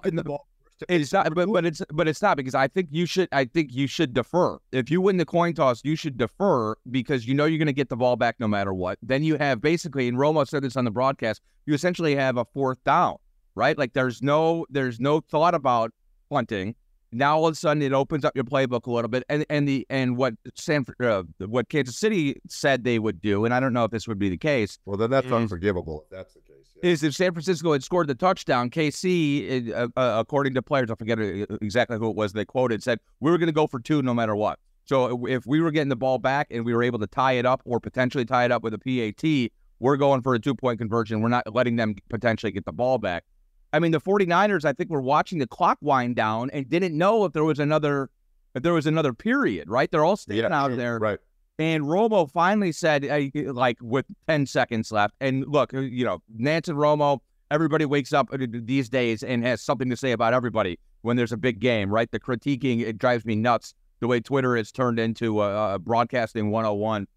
it's 0.87 1.11
not, 1.11 1.35
but, 1.35 1.51
but 1.51 1.65
it's 1.65 1.81
but 1.91 2.07
it's 2.07 2.21
not 2.21 2.37
because 2.37 2.55
I 2.55 2.69
think 2.69 2.87
you 2.89 3.05
should 3.05 3.27
I 3.33 3.43
think 3.43 3.73
you 3.73 3.85
should 3.85 4.13
defer. 4.13 4.59
If 4.71 4.89
you 4.89 5.01
win 5.01 5.17
the 5.17 5.25
coin 5.25 5.55
toss, 5.55 5.81
you 5.83 5.97
should 5.97 6.17
defer 6.17 6.77
because 6.89 7.27
you 7.27 7.33
know 7.33 7.43
you're 7.43 7.57
going 7.57 7.65
to 7.65 7.73
get 7.73 7.89
the 7.89 7.97
ball 7.97 8.15
back 8.15 8.39
no 8.39 8.47
matter 8.47 8.73
what. 8.73 8.97
Then 9.03 9.23
you 9.23 9.35
have 9.35 9.61
basically, 9.61 10.07
and 10.07 10.17
Romo 10.17 10.47
said 10.47 10.63
this 10.63 10.77
on 10.77 10.85
the 10.85 10.91
broadcast, 10.91 11.41
you 11.65 11.73
essentially 11.73 12.15
have 12.15 12.37
a 12.37 12.45
fourth 12.45 12.81
down, 12.85 13.17
right? 13.55 13.77
Like 13.77 13.91
there's 13.91 14.21
no 14.21 14.65
there's 14.69 15.01
no 15.01 15.19
thought 15.19 15.53
about 15.53 15.91
punting. 16.29 16.75
Now 17.13 17.37
all 17.37 17.47
of 17.47 17.53
a 17.53 17.55
sudden 17.55 17.81
it 17.81 17.93
opens 17.93 18.25
up 18.25 18.35
your 18.35 18.43
playbook 18.43 18.87
a 18.87 18.91
little 18.91 19.09
bit, 19.09 19.23
and 19.29 19.45
and 19.49 19.67
the 19.67 19.85
and 19.89 20.17
what 20.17 20.33
Sanford, 20.55 20.95
uh, 21.01 21.23
what 21.39 21.69
Kansas 21.69 21.97
City 21.97 22.35
said 22.47 22.83
they 22.83 22.99
would 22.99 23.21
do, 23.21 23.45
and 23.45 23.53
I 23.53 23.59
don't 23.59 23.73
know 23.73 23.83
if 23.83 23.91
this 23.91 24.07
would 24.07 24.19
be 24.19 24.29
the 24.29 24.37
case. 24.37 24.79
Well, 24.85 24.97
then 24.97 25.09
that's 25.09 25.27
is, 25.27 25.31
unforgivable 25.31 26.03
if 26.03 26.09
that's 26.09 26.33
the 26.33 26.41
case. 26.41 26.73
Yeah. 26.81 26.89
Is 26.91 27.03
if 27.03 27.13
San 27.13 27.31
Francisco 27.31 27.71
had 27.73 27.83
scored 27.83 28.07
the 28.07 28.15
touchdown, 28.15 28.69
KC, 28.69 29.71
uh, 29.71 29.87
uh, 29.95 30.19
according 30.19 30.53
to 30.55 30.61
players, 30.61 30.91
I 30.91 30.95
forget 30.95 31.19
uh, 31.19 31.57
exactly 31.61 31.97
who 31.97 32.09
it 32.09 32.15
was 32.15 32.33
they 32.33 32.45
quoted, 32.45 32.83
said 32.83 32.99
we 33.19 33.31
were 33.31 33.37
going 33.37 33.47
to 33.47 33.53
go 33.53 33.67
for 33.67 33.79
two 33.79 34.01
no 34.01 34.13
matter 34.13 34.35
what. 34.35 34.59
So 34.85 35.25
if 35.27 35.45
we 35.45 35.61
were 35.61 35.71
getting 35.71 35.89
the 35.89 35.95
ball 35.95 36.17
back 36.17 36.47
and 36.51 36.65
we 36.65 36.73
were 36.73 36.83
able 36.83 36.99
to 36.99 37.07
tie 37.07 37.33
it 37.33 37.45
up 37.45 37.61
or 37.65 37.79
potentially 37.79 38.25
tie 38.25 38.45
it 38.45 38.51
up 38.51 38.63
with 38.63 38.73
a 38.73 38.79
PAT, 38.79 39.51
we're 39.79 39.97
going 39.97 40.21
for 40.21 40.33
a 40.33 40.39
two 40.39 40.55
point 40.55 40.79
conversion. 40.79 41.21
We're 41.21 41.29
not 41.29 41.53
letting 41.53 41.77
them 41.77 41.95
potentially 42.09 42.51
get 42.51 42.65
the 42.65 42.73
ball 42.73 42.97
back. 42.97 43.23
I 43.73 43.79
mean, 43.79 43.91
the 43.91 43.99
49ers, 43.99 44.65
I 44.65 44.73
think, 44.73 44.89
were 44.91 45.01
watching 45.01 45.39
the 45.39 45.47
clock 45.47 45.79
wind 45.81 46.15
down 46.15 46.51
and 46.51 46.69
didn't 46.69 46.95
know 46.95 47.25
if 47.25 47.33
there 47.33 47.43
was 47.43 47.59
another 47.59 48.09
if 48.55 48.61
there 48.61 48.73
was 48.73 48.85
another 48.85 49.13
period, 49.13 49.67
right? 49.67 49.89
They're 49.89 50.05
all 50.05 50.15
standing 50.15 50.51
yeah, 50.51 50.63
out 50.63 50.75
there. 50.77 50.99
Right. 50.99 51.19
And 51.57 51.83
Romo 51.83 52.29
finally 52.29 52.71
said, 52.71 53.03
like, 53.47 53.77
with 53.81 54.05
10 54.27 54.45
seconds 54.45 54.91
left. 54.91 55.15
And 55.19 55.45
look, 55.47 55.73
you 55.73 56.05
know, 56.05 56.21
Nantz 56.39 56.67
and 56.67 56.77
Romo, 56.77 57.19
everybody 57.51 57.85
wakes 57.85 58.13
up 58.13 58.29
uh, 58.31 58.37
these 58.39 58.89
days 58.89 59.23
and 59.23 59.43
has 59.43 59.61
something 59.61 59.89
to 59.89 59.97
say 59.97 60.11
about 60.11 60.33
everybody 60.33 60.79
when 61.01 61.17
there's 61.17 61.31
a 61.31 61.37
big 61.37 61.59
game, 61.59 61.91
right? 61.91 62.09
The 62.11 62.19
critiquing, 62.19 62.81
it 62.81 62.97
drives 62.97 63.25
me 63.25 63.35
nuts 63.35 63.73
the 63.99 64.07
way 64.07 64.19
Twitter 64.19 64.55
has 64.55 64.71
turned 64.71 64.99
into 64.99 65.41
a, 65.41 65.75
a 65.75 65.79
broadcasting 65.79 66.51
101. 66.51 67.07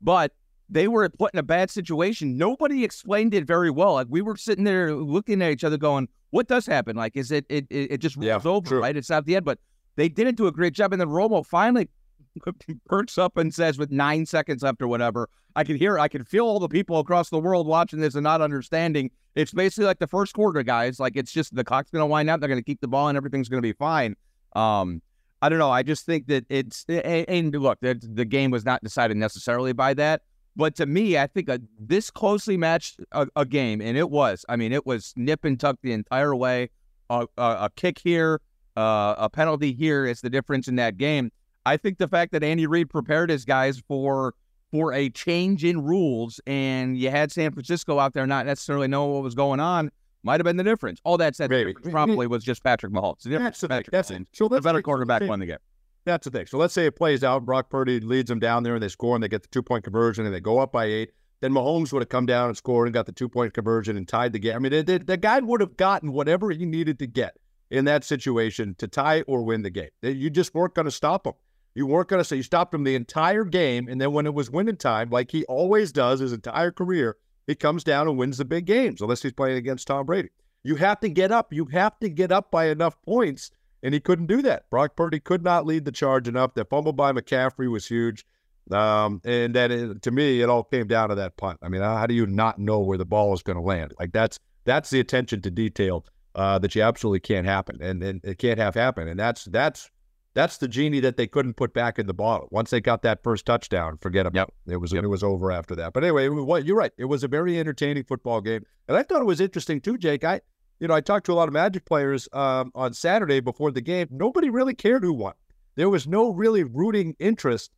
But 0.00 0.32
they 0.68 0.88
were 0.88 1.08
put 1.08 1.32
in 1.34 1.38
a 1.38 1.42
bad 1.42 1.70
situation. 1.70 2.36
Nobody 2.36 2.84
explained 2.84 3.34
it 3.34 3.46
very 3.46 3.70
well. 3.70 3.94
Like 3.94 4.06
we 4.10 4.22
were 4.22 4.36
sitting 4.36 4.64
there 4.64 4.94
looking 4.94 5.42
at 5.42 5.50
each 5.50 5.64
other, 5.64 5.76
going, 5.76 6.08
"What 6.30 6.48
does 6.48 6.66
happen? 6.66 6.96
Like, 6.96 7.16
is 7.16 7.30
it 7.30 7.44
it 7.48 7.66
it 7.70 7.98
just 7.98 8.16
rolls 8.16 8.26
yeah, 8.26 8.50
over, 8.50 8.68
true. 8.68 8.80
right? 8.80 8.96
It's 8.96 9.10
not 9.10 9.26
the 9.26 9.36
end." 9.36 9.44
But 9.44 9.58
they 9.96 10.08
didn't 10.08 10.36
do 10.36 10.46
a 10.46 10.52
great 10.52 10.72
job. 10.72 10.92
And 10.92 11.00
then 11.00 11.08
Romo 11.08 11.44
finally 11.44 11.88
perks 12.86 13.18
up 13.18 13.36
and 13.36 13.54
says, 13.54 13.78
with 13.78 13.90
nine 13.90 14.26
seconds 14.26 14.62
left 14.62 14.82
or 14.82 14.88
whatever, 14.88 15.28
I 15.56 15.64
can 15.64 15.76
hear, 15.76 15.98
I 15.98 16.08
can 16.08 16.24
feel 16.24 16.46
all 16.46 16.58
the 16.58 16.68
people 16.68 16.98
across 16.98 17.30
the 17.30 17.38
world 17.38 17.66
watching 17.66 18.00
this 18.00 18.14
and 18.14 18.24
not 18.24 18.40
understanding. 18.40 19.10
It's 19.34 19.52
basically 19.52 19.86
like 19.86 19.98
the 19.98 20.06
first 20.06 20.34
quarter, 20.34 20.62
guys. 20.62 20.98
Like 20.98 21.16
it's 21.16 21.32
just 21.32 21.54
the 21.54 21.64
clock's 21.64 21.90
going 21.90 22.02
to 22.02 22.06
wind 22.06 22.28
up. 22.30 22.40
They're 22.40 22.48
going 22.48 22.60
to 22.60 22.64
keep 22.64 22.80
the 22.80 22.88
ball, 22.88 23.08
and 23.08 23.16
everything's 23.16 23.48
going 23.48 23.62
to 23.62 23.66
be 23.66 23.72
fine. 23.72 24.16
Um, 24.54 25.02
I 25.42 25.48
don't 25.48 25.58
know. 25.58 25.70
I 25.70 25.82
just 25.82 26.06
think 26.06 26.26
that 26.28 26.46
it's 26.48 26.84
and, 26.88 27.54
look, 27.54 27.78
the, 27.80 28.00
the 28.00 28.24
game 28.24 28.50
was 28.50 28.64
not 28.64 28.82
decided 28.82 29.16
necessarily 29.16 29.72
by 29.72 29.94
that. 29.94 30.22
But 30.56 30.76
to 30.76 30.86
me, 30.86 31.18
I 31.18 31.26
think 31.26 31.48
a, 31.48 31.60
this 31.78 32.10
closely 32.10 32.56
matched 32.56 33.00
a, 33.12 33.26
a, 33.34 33.44
game, 33.44 33.80
and 33.80 33.98
it 33.98 34.10
was. 34.10 34.44
I 34.48 34.56
mean, 34.56 34.72
it 34.72 34.86
was 34.86 35.12
nip 35.16 35.44
and 35.44 35.58
tuck 35.58 35.78
the 35.82 35.92
entire 35.92 36.34
way. 36.34 36.70
A, 37.10 37.26
a 37.36 37.70
kick 37.76 37.98
here, 37.98 38.40
uh, 38.76 39.14
a 39.18 39.28
penalty 39.28 39.72
here 39.72 40.06
is 40.06 40.20
the 40.20 40.30
difference 40.30 40.68
in 40.68 40.76
that 40.76 40.96
game. 40.96 41.30
I 41.66 41.76
think 41.76 41.98
the 41.98 42.08
fact 42.08 42.32
that 42.32 42.42
Andy 42.42 42.66
Reid 42.66 42.88
prepared 42.90 43.30
his 43.30 43.44
guys 43.44 43.82
for 43.86 44.34
for 44.70 44.92
a 44.92 45.08
change 45.10 45.64
in 45.64 45.82
rules, 45.84 46.40
and 46.46 46.98
you 46.98 47.10
had 47.10 47.30
San 47.30 47.52
Francisco 47.52 47.98
out 47.98 48.12
there 48.12 48.26
not 48.26 48.46
necessarily 48.46 48.88
knowing 48.88 49.12
what 49.12 49.22
was 49.22 49.34
going 49.34 49.60
on, 49.60 49.90
might 50.24 50.40
have 50.40 50.44
been 50.44 50.56
the 50.56 50.64
difference. 50.64 51.00
All 51.04 51.16
that 51.18 51.36
said, 51.36 51.50
Maybe. 51.50 51.74
probably 51.74 52.26
was 52.26 52.42
just 52.42 52.64
Patrick 52.64 52.92
Mahomes. 52.92 53.22
The 53.22 53.38
that's 53.38 53.60
the, 53.60 53.68
Patrick 53.68 53.92
that's 53.92 54.10
Mahomes. 54.10 54.26
So 54.32 54.48
the 54.48 54.60
better 54.60 54.82
quarterback 54.82 55.22
won 55.22 55.38
the 55.38 55.46
game. 55.46 55.58
That's 56.04 56.24
the 56.24 56.30
thing. 56.30 56.46
So 56.46 56.58
let's 56.58 56.74
say 56.74 56.86
it 56.86 56.96
plays 56.96 57.24
out. 57.24 57.46
Brock 57.46 57.70
Purdy 57.70 58.00
leads 58.00 58.28
them 58.28 58.38
down 58.38 58.62
there 58.62 58.74
and 58.74 58.82
they 58.82 58.88
score 58.88 59.16
and 59.16 59.22
they 59.22 59.28
get 59.28 59.42
the 59.42 59.48
two 59.48 59.62
point 59.62 59.84
conversion 59.84 60.26
and 60.26 60.34
they 60.34 60.40
go 60.40 60.58
up 60.58 60.72
by 60.72 60.84
eight. 60.84 61.12
Then 61.40 61.52
Mahomes 61.52 61.92
would 61.92 62.02
have 62.02 62.08
come 62.08 62.26
down 62.26 62.48
and 62.48 62.56
scored 62.56 62.86
and 62.86 62.94
got 62.94 63.06
the 63.06 63.12
two 63.12 63.28
point 63.28 63.54
conversion 63.54 63.96
and 63.96 64.06
tied 64.06 64.32
the 64.32 64.38
game. 64.38 64.56
I 64.56 64.58
mean, 64.58 64.84
the, 64.84 65.16
guy 65.16 65.40
would 65.40 65.60
have 65.60 65.76
gotten 65.76 66.12
whatever 66.12 66.50
he 66.50 66.64
needed 66.64 66.98
to 67.00 67.06
get 67.06 67.36
in 67.70 67.86
that 67.86 68.04
situation 68.04 68.74
to 68.78 68.88
tie 68.88 69.22
or 69.22 69.42
win 69.42 69.62
the 69.62 69.70
game. 69.70 69.90
You 70.02 70.30
just 70.30 70.54
weren't 70.54 70.74
going 70.74 70.84
to 70.84 70.90
stop 70.90 71.26
him. 71.26 71.34
You 71.74 71.86
weren't 71.86 72.08
going 72.08 72.20
to 72.20 72.24
say 72.24 72.36
you 72.36 72.42
stopped 72.42 72.72
him 72.72 72.84
the 72.84 72.94
entire 72.94 73.44
game. 73.44 73.88
And 73.88 74.00
then 74.00 74.12
when 74.12 74.26
it 74.26 74.34
was 74.34 74.50
winning 74.50 74.76
time, 74.76 75.10
like 75.10 75.30
he 75.30 75.44
always 75.46 75.90
does 75.90 76.20
his 76.20 76.32
entire 76.32 76.70
career, 76.70 77.16
he 77.46 77.54
comes 77.54 77.82
down 77.82 78.08
and 78.08 78.16
wins 78.16 78.38
the 78.38 78.44
big 78.44 78.64
games, 78.64 79.00
unless 79.00 79.22
he's 79.22 79.32
playing 79.32 79.56
against 79.56 79.86
Tom 79.86 80.06
Brady. 80.06 80.30
You 80.62 80.76
have 80.76 81.00
to 81.00 81.08
get 81.08 81.32
up. 81.32 81.52
You 81.52 81.66
have 81.66 81.98
to 81.98 82.08
get 82.08 82.32
up 82.32 82.50
by 82.50 82.68
enough 82.68 82.96
points 83.02 83.50
and 83.84 83.92
he 83.92 84.00
couldn't 84.00 84.26
do 84.26 84.42
that. 84.42 84.68
Brock 84.70 84.96
Purdy 84.96 85.20
could 85.20 85.44
not 85.44 85.66
lead 85.66 85.84
the 85.84 85.92
charge 85.92 86.26
enough. 86.26 86.54
That 86.54 86.70
fumble 86.70 86.94
by 86.94 87.12
McCaffrey 87.12 87.70
was 87.70 87.86
huge. 87.86 88.24
Um, 88.70 89.20
and 89.24 89.54
then 89.54 89.70
it, 89.70 90.02
to 90.02 90.10
me, 90.10 90.40
it 90.40 90.48
all 90.48 90.64
came 90.64 90.86
down 90.86 91.10
to 91.10 91.14
that 91.16 91.36
punt. 91.36 91.58
I 91.62 91.68
mean, 91.68 91.82
how 91.82 92.06
do 92.06 92.14
you 92.14 92.26
not 92.26 92.58
know 92.58 92.80
where 92.80 92.96
the 92.96 93.04
ball 93.04 93.34
is 93.34 93.42
going 93.42 93.58
to 93.58 93.62
land? 93.62 93.92
Like 94.00 94.12
that's 94.12 94.40
that's 94.64 94.88
the 94.88 95.00
attention 95.00 95.42
to 95.42 95.50
detail 95.50 96.06
uh, 96.34 96.58
that 96.60 96.74
you 96.74 96.80
absolutely 96.82 97.20
can't 97.20 97.46
happen, 97.46 97.80
and, 97.82 98.02
and 98.02 98.24
it 98.24 98.38
can't 98.38 98.58
have 98.58 98.74
happen. 98.74 99.06
And 99.06 99.20
that's 99.20 99.44
that's 99.44 99.90
that's 100.32 100.56
the 100.56 100.66
genie 100.66 101.00
that 101.00 101.18
they 101.18 101.26
couldn't 101.26 101.54
put 101.54 101.74
back 101.74 101.98
in 101.98 102.06
the 102.06 102.14
bottle. 102.14 102.48
Once 102.50 102.70
they 102.70 102.80
got 102.80 103.02
that 103.02 103.22
first 103.22 103.44
touchdown, 103.44 103.98
forget 103.98 104.24
about 104.24 104.48
yep. 104.48 104.54
it. 104.66 104.72
It 104.72 104.76
was 104.78 104.94
yep. 104.94 105.04
it 105.04 105.08
was 105.08 105.22
over 105.22 105.52
after 105.52 105.76
that. 105.76 105.92
But 105.92 106.04
anyway, 106.04 106.28
what 106.28 106.64
you're 106.64 106.76
right. 106.76 106.92
It 106.96 107.04
was 107.04 107.22
a 107.22 107.28
very 107.28 107.58
entertaining 107.58 108.04
football 108.04 108.40
game, 108.40 108.64
and 108.88 108.96
I 108.96 109.02
thought 109.02 109.20
it 109.20 109.26
was 109.26 109.42
interesting 109.42 109.82
too, 109.82 109.98
Jake. 109.98 110.24
I 110.24 110.40
you 110.80 110.88
know, 110.88 110.94
I 110.94 111.00
talked 111.00 111.26
to 111.26 111.32
a 111.32 111.34
lot 111.34 111.48
of 111.48 111.54
Magic 111.54 111.84
players 111.84 112.28
um, 112.32 112.70
on 112.74 112.92
Saturday 112.94 113.40
before 113.40 113.70
the 113.70 113.80
game. 113.80 114.08
Nobody 114.10 114.50
really 114.50 114.74
cared 114.74 115.04
who 115.04 115.12
won. 115.12 115.34
There 115.76 115.88
was 115.88 116.06
no 116.06 116.30
really 116.30 116.64
rooting 116.64 117.16
interest 117.18 117.70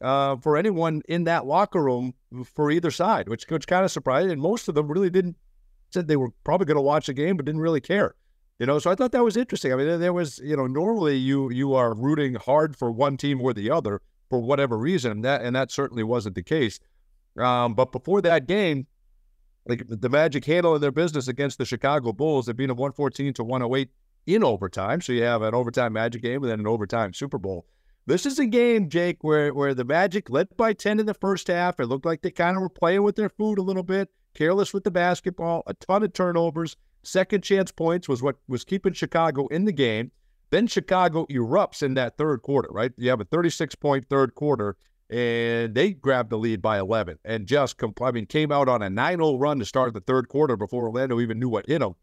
uh, 0.00 0.36
for 0.36 0.56
anyone 0.56 1.02
in 1.08 1.24
that 1.24 1.46
locker 1.46 1.82
room 1.82 2.14
for 2.44 2.70
either 2.70 2.90
side, 2.90 3.28
which 3.28 3.44
which 3.48 3.66
kind 3.66 3.84
of 3.84 3.90
surprised. 3.90 4.30
And 4.30 4.40
most 4.40 4.68
of 4.68 4.74
them 4.74 4.88
really 4.88 5.10
didn't 5.10 5.36
said 5.90 6.06
they 6.06 6.16
were 6.16 6.30
probably 6.44 6.66
going 6.66 6.76
to 6.76 6.82
watch 6.82 7.06
the 7.06 7.14
game, 7.14 7.36
but 7.36 7.46
didn't 7.46 7.60
really 7.60 7.80
care. 7.80 8.14
You 8.58 8.66
know, 8.66 8.78
so 8.78 8.90
I 8.90 8.94
thought 8.94 9.12
that 9.12 9.24
was 9.24 9.36
interesting. 9.36 9.72
I 9.72 9.76
mean, 9.76 10.00
there 10.00 10.12
was, 10.12 10.38
you 10.44 10.56
know, 10.56 10.66
normally 10.66 11.16
you 11.16 11.50
you 11.50 11.74
are 11.74 11.94
rooting 11.94 12.34
hard 12.34 12.76
for 12.76 12.92
one 12.92 13.16
team 13.16 13.40
or 13.40 13.54
the 13.54 13.70
other 13.70 14.02
for 14.28 14.40
whatever 14.40 14.76
reason, 14.76 15.10
and 15.10 15.24
that 15.24 15.42
and 15.42 15.56
that 15.56 15.70
certainly 15.70 16.02
wasn't 16.02 16.34
the 16.34 16.42
case. 16.42 16.78
Um, 17.38 17.74
but 17.74 17.90
before 17.90 18.20
that 18.22 18.46
game, 18.46 18.86
like 19.66 19.84
the 19.88 20.08
Magic 20.08 20.44
handling 20.44 20.80
their 20.80 20.92
business 20.92 21.28
against 21.28 21.58
the 21.58 21.64
Chicago 21.64 22.12
Bulls, 22.12 22.46
they 22.46 22.52
beat 22.52 22.66
them 22.66 22.76
114 22.76 23.34
to 23.34 23.44
108 23.44 23.90
in 24.26 24.44
overtime. 24.44 25.00
So 25.00 25.12
you 25.12 25.22
have 25.22 25.42
an 25.42 25.54
overtime 25.54 25.92
Magic 25.92 26.22
game 26.22 26.42
and 26.42 26.50
then 26.50 26.60
an 26.60 26.66
overtime 26.66 27.12
Super 27.12 27.38
Bowl. 27.38 27.66
This 28.06 28.26
is 28.26 28.38
a 28.38 28.46
game, 28.46 28.88
Jake, 28.88 29.18
where 29.22 29.52
where 29.52 29.74
the 29.74 29.84
Magic 29.84 30.30
led 30.30 30.48
by 30.56 30.72
10 30.72 31.00
in 31.00 31.06
the 31.06 31.14
first 31.14 31.46
half. 31.48 31.78
It 31.78 31.86
looked 31.86 32.06
like 32.06 32.22
they 32.22 32.30
kind 32.30 32.56
of 32.56 32.62
were 32.62 32.68
playing 32.68 33.02
with 33.02 33.16
their 33.16 33.28
food 33.28 33.58
a 33.58 33.62
little 33.62 33.82
bit, 33.82 34.08
careless 34.34 34.72
with 34.72 34.84
the 34.84 34.90
basketball, 34.90 35.62
a 35.66 35.74
ton 35.74 36.02
of 36.02 36.12
turnovers. 36.12 36.76
Second 37.02 37.42
chance 37.42 37.70
points 37.70 38.08
was 38.08 38.22
what 38.22 38.36
was 38.48 38.64
keeping 38.64 38.92
Chicago 38.92 39.46
in 39.48 39.64
the 39.64 39.72
game. 39.72 40.10
Then 40.50 40.66
Chicago 40.66 41.26
erupts 41.26 41.82
in 41.82 41.94
that 41.94 42.18
third 42.18 42.42
quarter, 42.42 42.68
right? 42.72 42.92
You 42.96 43.10
have 43.10 43.20
a 43.20 43.24
36 43.24 43.74
point 43.76 44.06
third 44.10 44.34
quarter, 44.34 44.76
and 45.10 45.74
they 45.74 45.92
grabbed 45.92 46.30
the 46.30 46.38
lead 46.38 46.62
by 46.62 46.78
11 46.78 47.18
and 47.24 47.46
just, 47.46 47.76
compl- 47.78 48.06
I 48.06 48.12
mean, 48.12 48.26
came 48.26 48.52
out 48.52 48.68
on 48.68 48.80
a 48.80 48.88
9 48.88 49.18
0 49.18 49.36
run 49.36 49.58
to 49.58 49.64
start 49.64 49.92
the 49.92 50.00
third 50.00 50.28
quarter 50.28 50.56
before 50.56 50.84
Orlando 50.84 51.20
even 51.20 51.40
knew 51.40 51.48
what 51.48 51.66
hit 51.66 51.80
them. 51.80 51.96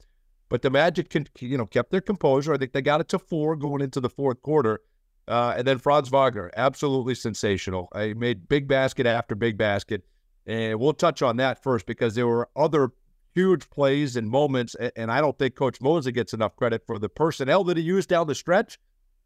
But 0.49 0.61
the 0.61 0.69
Magic, 0.69 1.09
can, 1.09 1.27
you 1.39 1.57
know, 1.57 1.65
kept 1.65 1.91
their 1.91 2.01
composure. 2.01 2.53
I 2.53 2.57
think 2.57 2.73
they 2.73 2.81
got 2.81 3.01
it 3.01 3.07
to 3.09 3.19
four 3.19 3.55
going 3.55 3.81
into 3.81 4.01
the 4.01 4.09
fourth 4.09 4.41
quarter. 4.41 4.81
Uh, 5.27 5.55
and 5.57 5.67
then 5.67 5.77
Franz 5.77 6.09
Wagner, 6.09 6.51
absolutely 6.55 7.15
sensational. 7.15 7.89
He 7.97 8.13
made 8.13 8.47
big 8.47 8.67
basket 8.67 9.05
after 9.05 9.35
big 9.35 9.57
basket. 9.57 10.03
And 10.45 10.79
we'll 10.79 10.93
touch 10.93 11.21
on 11.21 11.37
that 11.37 11.61
first 11.61 11.85
because 11.85 12.15
there 12.15 12.27
were 12.27 12.49
other 12.55 12.91
huge 13.35 13.69
plays 13.69 14.15
and 14.15 14.29
moments. 14.29 14.75
And 14.95 15.11
I 15.11 15.19
don't 15.19 15.37
think 15.37 15.55
Coach 15.55 15.81
Mosley 15.81 16.13
gets 16.13 16.33
enough 16.33 16.55
credit 16.55 16.83
for 16.85 16.97
the 16.97 17.09
personnel 17.09 17.65
that 17.65 17.77
he 17.77 17.83
used 17.83 18.07
down 18.09 18.27
the 18.27 18.35
stretch 18.35 18.79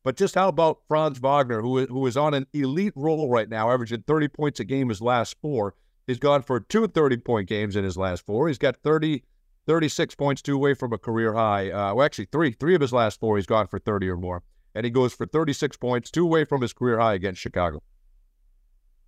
but 0.03 0.17
just 0.17 0.35
how 0.35 0.47
about 0.47 0.79
Franz 0.87 1.19
Wagner, 1.19 1.61
who, 1.61 1.85
who 1.85 2.05
is 2.07 2.17
on 2.17 2.33
an 2.33 2.47
elite 2.53 2.93
roll 2.95 3.29
right 3.29 3.49
now, 3.49 3.71
averaging 3.71 4.03
30 4.07 4.27
points 4.29 4.59
a 4.59 4.63
game 4.63 4.89
his 4.89 5.01
last 5.01 5.35
four. 5.41 5.75
He's 6.07 6.19
gone 6.19 6.41
for 6.41 6.59
two 6.59 6.87
30 6.87 7.17
point 7.17 7.47
games 7.47 7.75
in 7.75 7.83
his 7.83 7.97
last 7.97 8.25
four. 8.25 8.47
He's 8.47 8.57
got 8.57 8.77
30, 8.83 9.23
36 9.67 10.15
points, 10.15 10.41
two 10.41 10.55
away 10.55 10.73
from 10.73 10.91
a 10.93 10.97
career 10.97 11.33
high. 11.33 11.69
Uh, 11.69 11.93
well, 11.93 12.05
actually, 12.05 12.27
three. 12.31 12.51
Three 12.51 12.75
of 12.75 12.81
his 12.81 12.91
last 12.91 13.19
four, 13.19 13.37
he's 13.37 13.45
gone 13.45 13.67
for 13.67 13.79
30 13.79 14.09
or 14.09 14.17
more. 14.17 14.43
And 14.73 14.85
he 14.85 14.89
goes 14.89 15.13
for 15.13 15.25
36 15.25 15.77
points, 15.77 16.09
two 16.09 16.23
away 16.23 16.45
from 16.45 16.61
his 16.61 16.73
career 16.73 16.99
high 16.99 17.13
against 17.13 17.39
Chicago. 17.39 17.83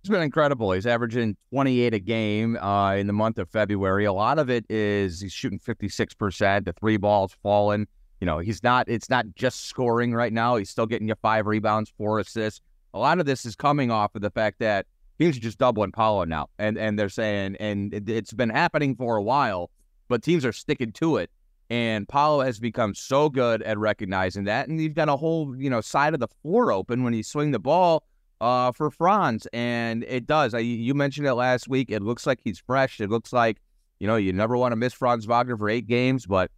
He's 0.02 0.10
been 0.10 0.22
incredible. 0.22 0.72
He's 0.72 0.86
averaging 0.86 1.36
28 1.50 1.94
a 1.94 1.98
game 1.98 2.56
uh, 2.58 2.94
in 2.94 3.06
the 3.06 3.14
month 3.14 3.38
of 3.38 3.48
February. 3.48 4.04
A 4.04 4.12
lot 4.12 4.38
of 4.38 4.50
it 4.50 4.66
is 4.68 5.20
he's 5.20 5.32
shooting 5.32 5.58
56%. 5.58 6.66
The 6.66 6.74
three 6.74 6.98
balls 6.98 7.34
falling. 7.42 7.86
You 8.24 8.30
know, 8.30 8.38
he's 8.38 8.62
not, 8.62 8.88
it's 8.88 9.10
not 9.10 9.26
just 9.34 9.66
scoring 9.66 10.14
right 10.14 10.32
now. 10.32 10.56
He's 10.56 10.70
still 10.70 10.86
getting 10.86 11.08
you 11.08 11.14
five 11.20 11.46
rebounds, 11.46 11.92
four 11.98 12.20
assists. 12.20 12.62
A 12.94 12.98
lot 12.98 13.20
of 13.20 13.26
this 13.26 13.44
is 13.44 13.54
coming 13.54 13.90
off 13.90 14.14
of 14.14 14.22
the 14.22 14.30
fact 14.30 14.60
that 14.60 14.86
teams 15.18 15.36
are 15.36 15.40
just 15.40 15.58
doubling 15.58 15.92
Paolo 15.92 16.24
now. 16.24 16.48
And, 16.58 16.78
and 16.78 16.98
they're 16.98 17.10
saying, 17.10 17.56
and 17.60 17.92
it, 17.92 18.08
it's 18.08 18.32
been 18.32 18.48
happening 18.48 18.96
for 18.96 19.16
a 19.16 19.22
while, 19.22 19.70
but 20.08 20.22
teams 20.22 20.46
are 20.46 20.54
sticking 20.54 20.90
to 20.92 21.18
it. 21.18 21.30
And 21.68 22.08
Paolo 22.08 22.42
has 22.42 22.58
become 22.58 22.94
so 22.94 23.28
good 23.28 23.60
at 23.60 23.76
recognizing 23.76 24.44
that. 24.44 24.68
And 24.68 24.80
you've 24.80 24.94
got 24.94 25.10
a 25.10 25.16
whole, 25.16 25.54
you 25.54 25.68
know, 25.68 25.82
side 25.82 26.14
of 26.14 26.20
the 26.20 26.28
floor 26.40 26.72
open 26.72 27.04
when 27.04 27.12
you 27.12 27.22
swing 27.22 27.50
the 27.50 27.58
ball 27.58 28.04
uh, 28.40 28.72
for 28.72 28.90
Franz. 28.90 29.46
And 29.52 30.02
it 30.04 30.26
does. 30.26 30.54
I, 30.54 30.60
you 30.60 30.94
mentioned 30.94 31.26
it 31.26 31.34
last 31.34 31.68
week. 31.68 31.90
It 31.90 32.00
looks 32.00 32.26
like 32.26 32.40
he's 32.42 32.58
fresh. 32.58 33.02
It 33.02 33.10
looks 33.10 33.34
like, 33.34 33.58
you 33.98 34.06
know, 34.06 34.16
you 34.16 34.32
never 34.32 34.56
want 34.56 34.72
to 34.72 34.76
miss 34.76 34.94
Franz 34.94 35.26
Wagner 35.26 35.58
for 35.58 35.68
eight 35.68 35.86
games, 35.86 36.24
but 36.24 36.50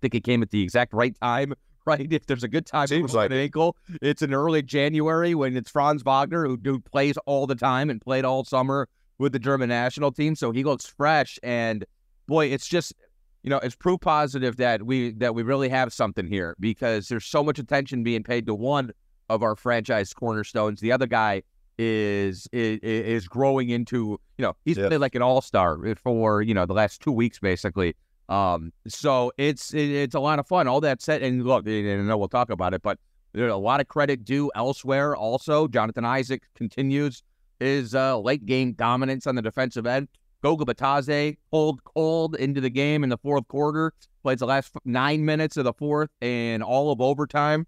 think 0.00 0.14
it 0.14 0.24
came 0.24 0.42
at 0.42 0.50
the 0.50 0.62
exact 0.62 0.92
right 0.92 1.14
time, 1.20 1.54
right? 1.86 2.12
If 2.12 2.26
there's 2.26 2.44
a 2.44 2.48
good 2.48 2.66
time 2.66 2.86
Seems 2.86 3.14
like 3.14 3.30
an 3.30 3.36
ankle, 3.36 3.76
it's 4.02 4.22
in 4.22 4.34
early 4.34 4.62
January 4.62 5.34
when 5.34 5.56
it's 5.56 5.70
Franz 5.70 6.02
Wagner 6.02 6.46
who, 6.46 6.58
who 6.62 6.80
plays 6.80 7.16
all 7.26 7.46
the 7.46 7.54
time 7.54 7.90
and 7.90 8.00
played 8.00 8.24
all 8.24 8.44
summer 8.44 8.88
with 9.18 9.32
the 9.32 9.38
German 9.38 9.68
national 9.68 10.12
team. 10.12 10.34
So 10.34 10.50
he 10.50 10.64
looks 10.64 10.86
fresh, 10.86 11.38
and 11.42 11.84
boy, 12.26 12.46
it's 12.46 12.66
just 12.66 12.94
you 13.42 13.50
know 13.50 13.58
it's 13.58 13.76
proof 13.76 14.00
positive 14.00 14.56
that 14.56 14.84
we 14.84 15.12
that 15.12 15.34
we 15.34 15.42
really 15.42 15.68
have 15.68 15.92
something 15.92 16.26
here 16.26 16.56
because 16.60 17.08
there's 17.08 17.24
so 17.24 17.42
much 17.42 17.58
attention 17.58 18.02
being 18.02 18.22
paid 18.22 18.46
to 18.46 18.54
one 18.54 18.92
of 19.28 19.42
our 19.42 19.56
franchise 19.56 20.12
cornerstones. 20.12 20.80
The 20.80 20.92
other 20.92 21.06
guy 21.06 21.42
is 21.78 22.48
is, 22.52 22.78
is 22.80 23.28
growing 23.28 23.70
into 23.70 24.18
you 24.38 24.42
know 24.42 24.56
he's 24.64 24.78
yes. 24.78 24.88
played 24.88 25.00
like 25.00 25.14
an 25.14 25.22
all 25.22 25.40
star 25.40 25.78
for 25.96 26.42
you 26.42 26.54
know 26.54 26.66
the 26.66 26.72
last 26.72 27.02
two 27.02 27.12
weeks 27.12 27.38
basically 27.38 27.94
um, 28.28 28.72
so 28.88 29.32
it's 29.38 29.72
it, 29.74 29.90
it's 29.90 30.14
a 30.14 30.20
lot 30.20 30.38
of 30.38 30.46
fun. 30.46 30.66
All 30.66 30.80
that 30.80 31.00
said, 31.00 31.22
and 31.22 31.44
look, 31.44 31.66
and 31.66 31.88
I 31.88 32.04
know 32.04 32.16
we'll 32.16 32.28
talk 32.28 32.50
about 32.50 32.74
it, 32.74 32.82
but 32.82 32.98
there's 33.32 33.52
a 33.52 33.56
lot 33.56 33.80
of 33.80 33.88
credit 33.88 34.24
due 34.24 34.50
elsewhere. 34.54 35.14
Also, 35.14 35.68
Jonathan 35.68 36.04
Isaac 36.04 36.42
continues 36.54 37.22
his 37.60 37.94
uh, 37.94 38.18
late 38.18 38.44
game 38.46 38.72
dominance 38.72 39.26
on 39.26 39.34
the 39.34 39.42
defensive 39.42 39.86
end. 39.86 40.08
Goga 40.42 40.64
Bitadze 40.64 41.36
pulled 41.50 41.82
cold 41.84 42.36
into 42.36 42.60
the 42.60 42.70
game 42.70 43.02
in 43.04 43.10
the 43.10 43.18
fourth 43.18 43.46
quarter, 43.48 43.92
plays 44.22 44.38
the 44.38 44.46
last 44.46 44.72
nine 44.84 45.24
minutes 45.24 45.56
of 45.56 45.64
the 45.64 45.72
fourth 45.72 46.10
and 46.20 46.62
all 46.62 46.90
of 46.92 47.00
overtime, 47.00 47.66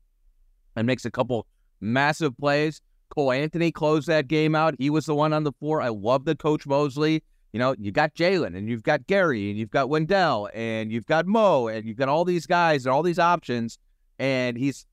and 0.77 0.87
makes 0.87 1.05
a 1.05 1.11
couple 1.11 1.47
massive 1.81 2.37
plays. 2.37 2.81
Cole 3.11 3.33
Anthony 3.33 3.73
closed 3.73 4.07
that 4.09 4.29
game 4.29 4.55
out. 4.55 4.75
He 4.79 4.91
was 4.91 5.07
the 5.07 5.15
one 5.15 5.33
on 5.33 5.45
the 5.45 5.53
floor. 5.53 5.81
I 5.81 5.89
love 5.89 6.25
the 6.25 6.37
Coach 6.37 6.67
Mosley 6.67 7.23
you 7.53 7.59
know, 7.59 7.75
you 7.79 7.93
got 7.93 8.15
Jalen 8.15 8.57
and 8.57 8.69
you've 8.69 8.83
got 8.83 9.07
Gary 9.07 9.51
and 9.51 9.59
you've 9.59 9.71
got 9.71 9.89
Wendell 9.89 10.51
and 10.53 10.93
you've 10.93 11.07
got 11.07 11.27
Mo 11.27 11.69
and 11.69 11.87
you've 11.87 11.97
got 11.97 12.09
all 12.09 12.25
these 12.25 12.47
guys 12.47 12.85
and 12.85 12.93
all 12.93 13.03
these 13.03 13.19
options. 13.19 13.79
And 14.19 14.57
he's 14.57 14.87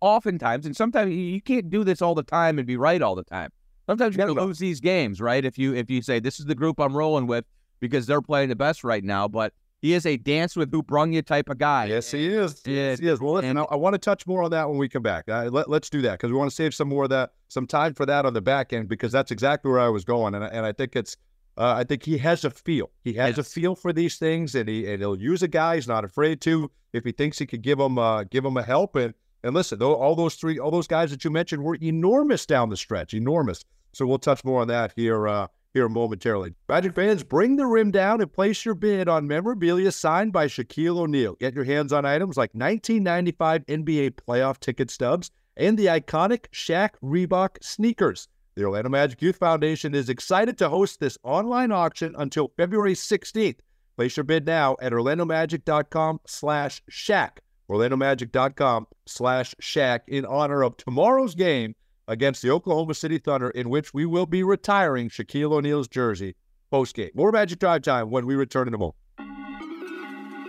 oftentimes, 0.00 0.66
and 0.66 0.76
sometimes 0.76 1.14
you 1.14 1.40
can't 1.40 1.70
do 1.70 1.84
this 1.84 2.00
all 2.00 2.14
the 2.14 2.22
time 2.22 2.58
and 2.58 2.66
be 2.66 2.76
right 2.76 3.02
all 3.02 3.14
the 3.14 3.24
time. 3.24 3.50
Sometimes 3.86 4.14
you 4.14 4.18
got 4.18 4.26
to 4.26 4.32
lose 4.32 4.58
these 4.58 4.80
games, 4.80 5.20
right? 5.20 5.44
If 5.44 5.58
you 5.58 5.74
if 5.74 5.90
you 5.90 6.00
say 6.00 6.20
this 6.20 6.38
is 6.38 6.46
the 6.46 6.54
group 6.54 6.78
I'm 6.78 6.96
rolling 6.96 7.26
with 7.26 7.44
because 7.80 8.06
they're 8.06 8.22
playing 8.22 8.48
the 8.48 8.56
best 8.56 8.84
right 8.84 9.02
now, 9.02 9.26
but 9.26 9.52
he 9.82 9.94
is 9.94 10.06
a 10.06 10.16
dance 10.16 10.54
with 10.54 10.70
who 10.70 10.82
brung 10.82 11.12
you 11.12 11.22
type 11.22 11.48
of 11.48 11.58
guy. 11.58 11.86
Yes, 11.86 12.10
he 12.10 12.28
is. 12.28 12.62
yes, 12.64 13.00
he 13.00 13.08
is. 13.08 13.20
Well, 13.20 13.34
listen, 13.34 13.50
and, 13.50 13.58
I, 13.58 13.62
I, 13.64 13.76
want 13.76 13.94
to 13.94 13.98
touch 13.98 14.26
more 14.26 14.42
on 14.42 14.50
that 14.50 14.68
when 14.68 14.78
we 14.78 14.88
come 14.88 15.02
back. 15.02 15.28
Uh, 15.28 15.48
let, 15.50 15.68
us 15.68 15.90
do 15.90 16.02
that 16.02 16.12
because 16.12 16.30
we 16.30 16.36
want 16.36 16.50
to 16.50 16.54
save 16.54 16.74
some 16.74 16.88
more 16.88 17.04
of 17.04 17.10
that, 17.10 17.32
some 17.48 17.66
time 17.66 17.94
for 17.94 18.06
that 18.06 18.26
on 18.26 18.34
the 18.34 18.42
back 18.42 18.72
end 18.72 18.88
because 18.88 19.10
that's 19.10 19.30
exactly 19.30 19.70
where 19.70 19.80
I 19.80 19.88
was 19.88 20.04
going, 20.04 20.34
and 20.34 20.44
and 20.44 20.64
I 20.64 20.72
think 20.72 20.94
it's 20.94 21.16
uh, 21.56 21.74
I 21.76 21.84
think 21.84 22.04
he 22.04 22.18
has 22.18 22.44
a 22.44 22.50
feel. 22.50 22.90
He 23.04 23.12
has 23.14 23.36
yes. 23.36 23.38
a 23.38 23.50
feel 23.50 23.74
for 23.74 23.92
these 23.92 24.16
things, 24.16 24.54
and 24.54 24.68
he 24.68 24.90
and 24.90 25.00
he'll 25.00 25.18
use 25.18 25.42
a 25.42 25.48
guy. 25.48 25.76
He's 25.76 25.88
not 25.88 26.04
afraid 26.04 26.40
to 26.42 26.70
if 26.92 27.04
he 27.04 27.12
thinks 27.12 27.38
he 27.38 27.46
could 27.46 27.62
give 27.62 27.78
him 27.78 27.98
uh, 27.98 28.24
give 28.24 28.44
him 28.44 28.56
a 28.56 28.62
help. 28.62 28.96
And 28.96 29.14
and 29.42 29.54
listen, 29.54 29.78
though, 29.78 29.94
all 29.94 30.14
those 30.14 30.34
three, 30.34 30.58
all 30.58 30.70
those 30.70 30.86
guys 30.86 31.10
that 31.10 31.24
you 31.24 31.30
mentioned 31.30 31.62
were 31.62 31.76
enormous 31.82 32.46
down 32.46 32.68
the 32.68 32.76
stretch, 32.76 33.14
enormous. 33.14 33.64
So 33.92 34.06
we'll 34.06 34.18
touch 34.18 34.44
more 34.44 34.60
on 34.60 34.68
that 34.68 34.92
here 34.96 35.26
uh, 35.28 35.46
here 35.74 35.88
momentarily. 35.88 36.54
Magic 36.68 36.94
fans, 36.94 37.22
bring 37.22 37.56
the 37.56 37.66
rim 37.66 37.90
down 37.90 38.20
and 38.20 38.32
place 38.32 38.64
your 38.64 38.74
bid 38.74 39.08
on 39.08 39.26
memorabilia 39.26 39.92
signed 39.92 40.32
by 40.32 40.46
Shaquille 40.46 40.98
O'Neal. 40.98 41.34
Get 41.34 41.54
your 41.54 41.64
hands 41.64 41.92
on 41.92 42.04
items 42.04 42.36
like 42.36 42.50
1995 42.54 43.66
NBA 43.66 44.12
playoff 44.12 44.58
ticket 44.58 44.90
stubs 44.90 45.30
and 45.56 45.78
the 45.78 45.86
iconic 45.86 46.46
Shaq 46.52 46.90
Reebok 47.02 47.62
sneakers. 47.62 48.28
The 48.60 48.66
Orlando 48.66 48.90
Magic 48.90 49.22
Youth 49.22 49.38
Foundation 49.38 49.94
is 49.94 50.10
excited 50.10 50.58
to 50.58 50.68
host 50.68 51.00
this 51.00 51.16
online 51.22 51.72
auction 51.72 52.14
until 52.18 52.52
February 52.58 52.92
16th. 52.92 53.60
Place 53.96 54.18
your 54.18 54.24
bid 54.24 54.44
now 54.44 54.76
at 54.82 54.92
orlandomagic.com 54.92 56.20
slash 56.26 56.82
Shaq. 56.90 57.38
orlandomagic.com 57.70 58.86
slash 59.06 59.54
Shaq 59.62 60.00
in 60.08 60.26
honor 60.26 60.62
of 60.62 60.76
tomorrow's 60.76 61.34
game 61.34 61.74
against 62.06 62.42
the 62.42 62.50
Oklahoma 62.50 62.92
City 62.92 63.16
Thunder, 63.16 63.48
in 63.48 63.70
which 63.70 63.94
we 63.94 64.04
will 64.04 64.26
be 64.26 64.42
retiring 64.42 65.08
Shaquille 65.08 65.54
O'Neal's 65.54 65.88
jersey 65.88 66.36
post-game. 66.70 67.12
More 67.14 67.32
Magic 67.32 67.60
Drive 67.60 67.80
Time 67.80 68.10
when 68.10 68.26
we 68.26 68.34
return 68.34 68.68
in 68.68 68.74
a 68.74 68.78
moment. 68.78 68.96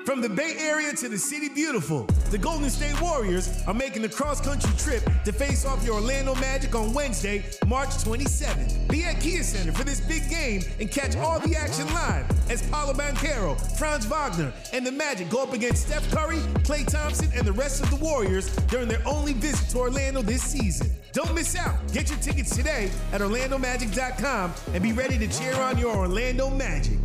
From 0.06 0.20
the 0.20 0.30
Bay 0.30 0.56
Area 0.58 0.94
to 0.94 1.10
the 1.10 1.18
City 1.18 1.48
Beautiful, 1.48 2.06
the 2.32 2.38
Golden 2.38 2.70
State 2.72 3.00
Warriors 3.00 3.64
are 3.68 3.74
making 3.74 4.02
the 4.02 4.10
cross 4.10 4.42
country 4.42 4.72
trip 4.76 5.04
to 5.26 5.32
face 5.32 5.64
off 5.64 5.86
your 5.86 5.96
Orlando 5.96 6.34
Magic 6.36 6.74
on 6.74 6.92
Wednesday, 6.92 7.46
March 7.68 7.90
27th. 7.90 8.90
Be 8.90 9.04
at 9.04 9.22
Kia 9.22 9.44
Center 9.44 9.72
for 9.72 9.84
this 9.84 10.02
big 10.02 10.28
game 10.28 10.64
and 10.80 10.90
catch 10.90 11.16
all 11.18 11.40
the 11.40 11.56
action 11.56 11.86
live 11.94 12.26
as 12.50 12.68
Paolo 12.70 12.94
Banchero, 12.94 13.56
Franz 13.78 14.06
Wagner, 14.06 14.52
and 14.74 14.86
the 14.86 14.92
Magic 14.92 15.30
go 15.30 15.44
up 15.44 15.54
against 15.54 15.86
Steph 15.88 16.10
Curry, 16.12 16.40
Klay 16.64 16.86
Thompson, 16.86 17.30
and 17.36 17.46
the 17.46 17.54
rest 17.54 17.84
of 17.84 17.90
the 17.92 17.98
Warriors 17.98 18.54
during 18.68 18.88
their 18.88 19.02
only 19.08 19.34
visit 19.34 19.70
to 19.70 19.78
Orlando 19.78 20.24
this 20.24 20.42
season. 20.42 20.90
Don't 21.14 21.34
miss 21.36 21.56
out. 21.56 21.76
Get 21.94 22.10
your 22.10 22.20
tickets 22.20 22.56
today 22.56 22.90
at 23.14 23.22
OrlandoMagic.com 23.22 24.54
and 24.74 24.82
be 24.82 24.94
ready 24.94 25.20
to 25.20 25.28
cheer 25.28 25.54
on 25.56 25.78
your 25.78 25.96
Orlando 25.96 26.50
Magic. 26.50 26.98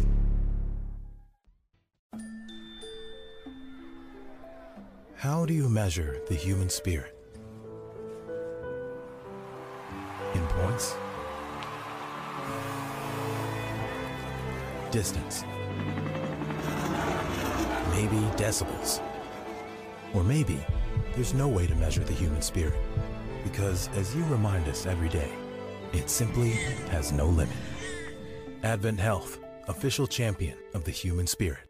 How 5.27 5.45
do 5.45 5.53
you 5.53 5.69
measure 5.69 6.21
the 6.29 6.37
human 6.37 6.69
spirit? 6.69 7.13
In 10.35 10.47
points? 10.47 10.95
Distance? 14.93 15.43
Maybe 17.91 18.19
decibels? 18.37 19.03
Or 20.15 20.23
maybe 20.23 20.65
there's 21.17 21.35
no 21.35 21.49
way 21.49 21.67
to 21.67 21.75
measure 21.75 22.05
the 22.05 22.13
human 22.13 22.41
spirit. 22.41 22.79
Because 23.43 23.91
as 23.97 24.15
you 24.15 24.23
remind 24.27 24.69
us 24.69 24.87
every 24.87 25.09
day, 25.09 25.33
it 25.93 26.09
simply 26.09 26.51
has 26.93 27.11
no 27.11 27.27
limit. 27.27 27.57
Advent 28.63 29.01
Health, 29.01 29.41
official 29.67 30.07
champion 30.07 30.57
of 30.73 30.85
the 30.85 30.93
human 30.93 31.27
spirit. 31.27 31.65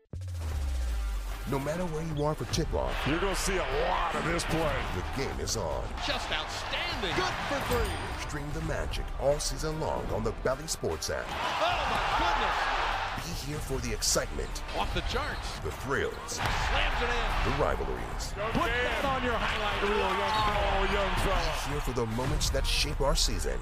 No 1.48 1.60
matter 1.60 1.84
where 1.86 2.02
you 2.02 2.24
are 2.24 2.34
for 2.34 2.44
tip-off, 2.52 2.92
you're 3.06 3.20
going 3.20 3.34
to 3.34 3.40
see 3.40 3.56
a 3.56 3.66
lot 3.86 4.12
of 4.16 4.24
this 4.24 4.42
play. 4.44 4.74
The 4.96 5.22
game 5.22 5.38
is 5.40 5.56
on. 5.56 5.84
Just 6.04 6.26
outstanding. 6.32 7.14
Good 7.14 7.34
for 7.46 7.60
three. 7.72 8.26
Stream 8.26 8.46
the 8.52 8.62
magic 8.62 9.04
all 9.20 9.38
season 9.38 9.78
long 9.78 10.04
on 10.12 10.24
the 10.24 10.32
Bally 10.42 10.66
Sports 10.66 11.08
app. 11.08 11.24
Oh, 11.30 11.86
my 11.86 12.02
goodness. 12.18 13.46
Be 13.46 13.52
here 13.52 13.60
for 13.60 13.78
the 13.78 13.92
excitement. 13.94 14.50
Off 14.76 14.92
the 14.92 15.02
charts. 15.02 15.60
The 15.62 15.70
thrills. 15.70 16.12
Slams 16.26 17.02
it 17.02 17.10
in. 17.14 17.52
The 17.52 17.62
rivalries. 17.62 18.34
Go 18.34 18.42
Put 18.50 18.66
Dan. 18.66 18.84
that 18.84 19.04
on 19.04 19.22
your 19.22 19.34
highlight 19.34 19.82
reel, 19.82 19.98
young 19.98 20.18
fella. 20.42 20.66
Oh, 20.66 20.92
young 20.92 21.14
fella. 21.22 21.54
Be 21.66 21.70
here 21.72 21.80
for 21.80 21.92
the 21.92 22.06
moments 22.16 22.50
that 22.50 22.66
shape 22.66 23.00
our 23.00 23.14
season. 23.14 23.60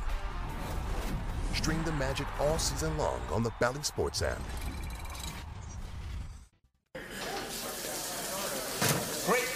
Stream 1.53 1.85
the 1.85 1.93
magic 1.93 2.27
all 2.41 2.59
season 2.59 2.97
long 2.97 3.21
on 3.31 3.43
the 3.43 3.53
Bally 3.61 3.83
Sports 3.83 4.23
app. 4.23 4.41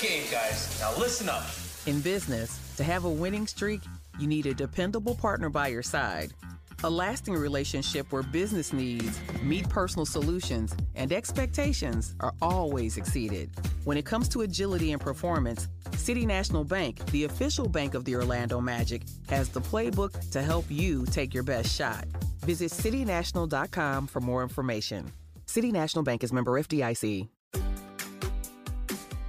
Game, 0.00 0.24
guys. 0.30 0.78
Now 0.80 0.96
listen 0.96 1.28
up. 1.28 1.44
In 1.86 2.00
business, 2.00 2.60
to 2.76 2.84
have 2.84 3.04
a 3.04 3.10
winning 3.10 3.46
streak, 3.46 3.80
you 4.18 4.26
need 4.26 4.46
a 4.46 4.54
dependable 4.54 5.14
partner 5.14 5.48
by 5.48 5.68
your 5.68 5.82
side. 5.82 6.32
A 6.84 6.90
lasting 6.90 7.34
relationship 7.34 8.12
where 8.12 8.22
business 8.22 8.72
needs 8.72 9.18
meet 9.42 9.68
personal 9.68 10.06
solutions 10.06 10.76
and 10.94 11.12
expectations 11.12 12.14
are 12.20 12.32
always 12.40 12.96
exceeded. 12.96 13.50
When 13.82 13.96
it 13.96 14.04
comes 14.04 14.28
to 14.28 14.42
agility 14.42 14.92
and 14.92 15.00
performance, 15.00 15.66
City 15.96 16.24
National 16.24 16.62
Bank, 16.62 17.04
the 17.06 17.24
official 17.24 17.68
bank 17.68 17.94
of 17.94 18.04
the 18.04 18.14
Orlando 18.14 18.60
Magic, 18.60 19.02
has 19.28 19.48
the 19.48 19.60
playbook 19.60 20.30
to 20.30 20.42
help 20.42 20.66
you 20.68 21.04
take 21.06 21.34
your 21.34 21.42
best 21.42 21.74
shot. 21.74 22.04
Visit 22.42 22.70
citynational.com 22.70 24.06
for 24.06 24.20
more 24.20 24.44
information. 24.44 25.10
City 25.46 25.72
National 25.72 26.04
Bank 26.04 26.22
is 26.22 26.32
member 26.32 26.52
FDIC. 26.52 27.28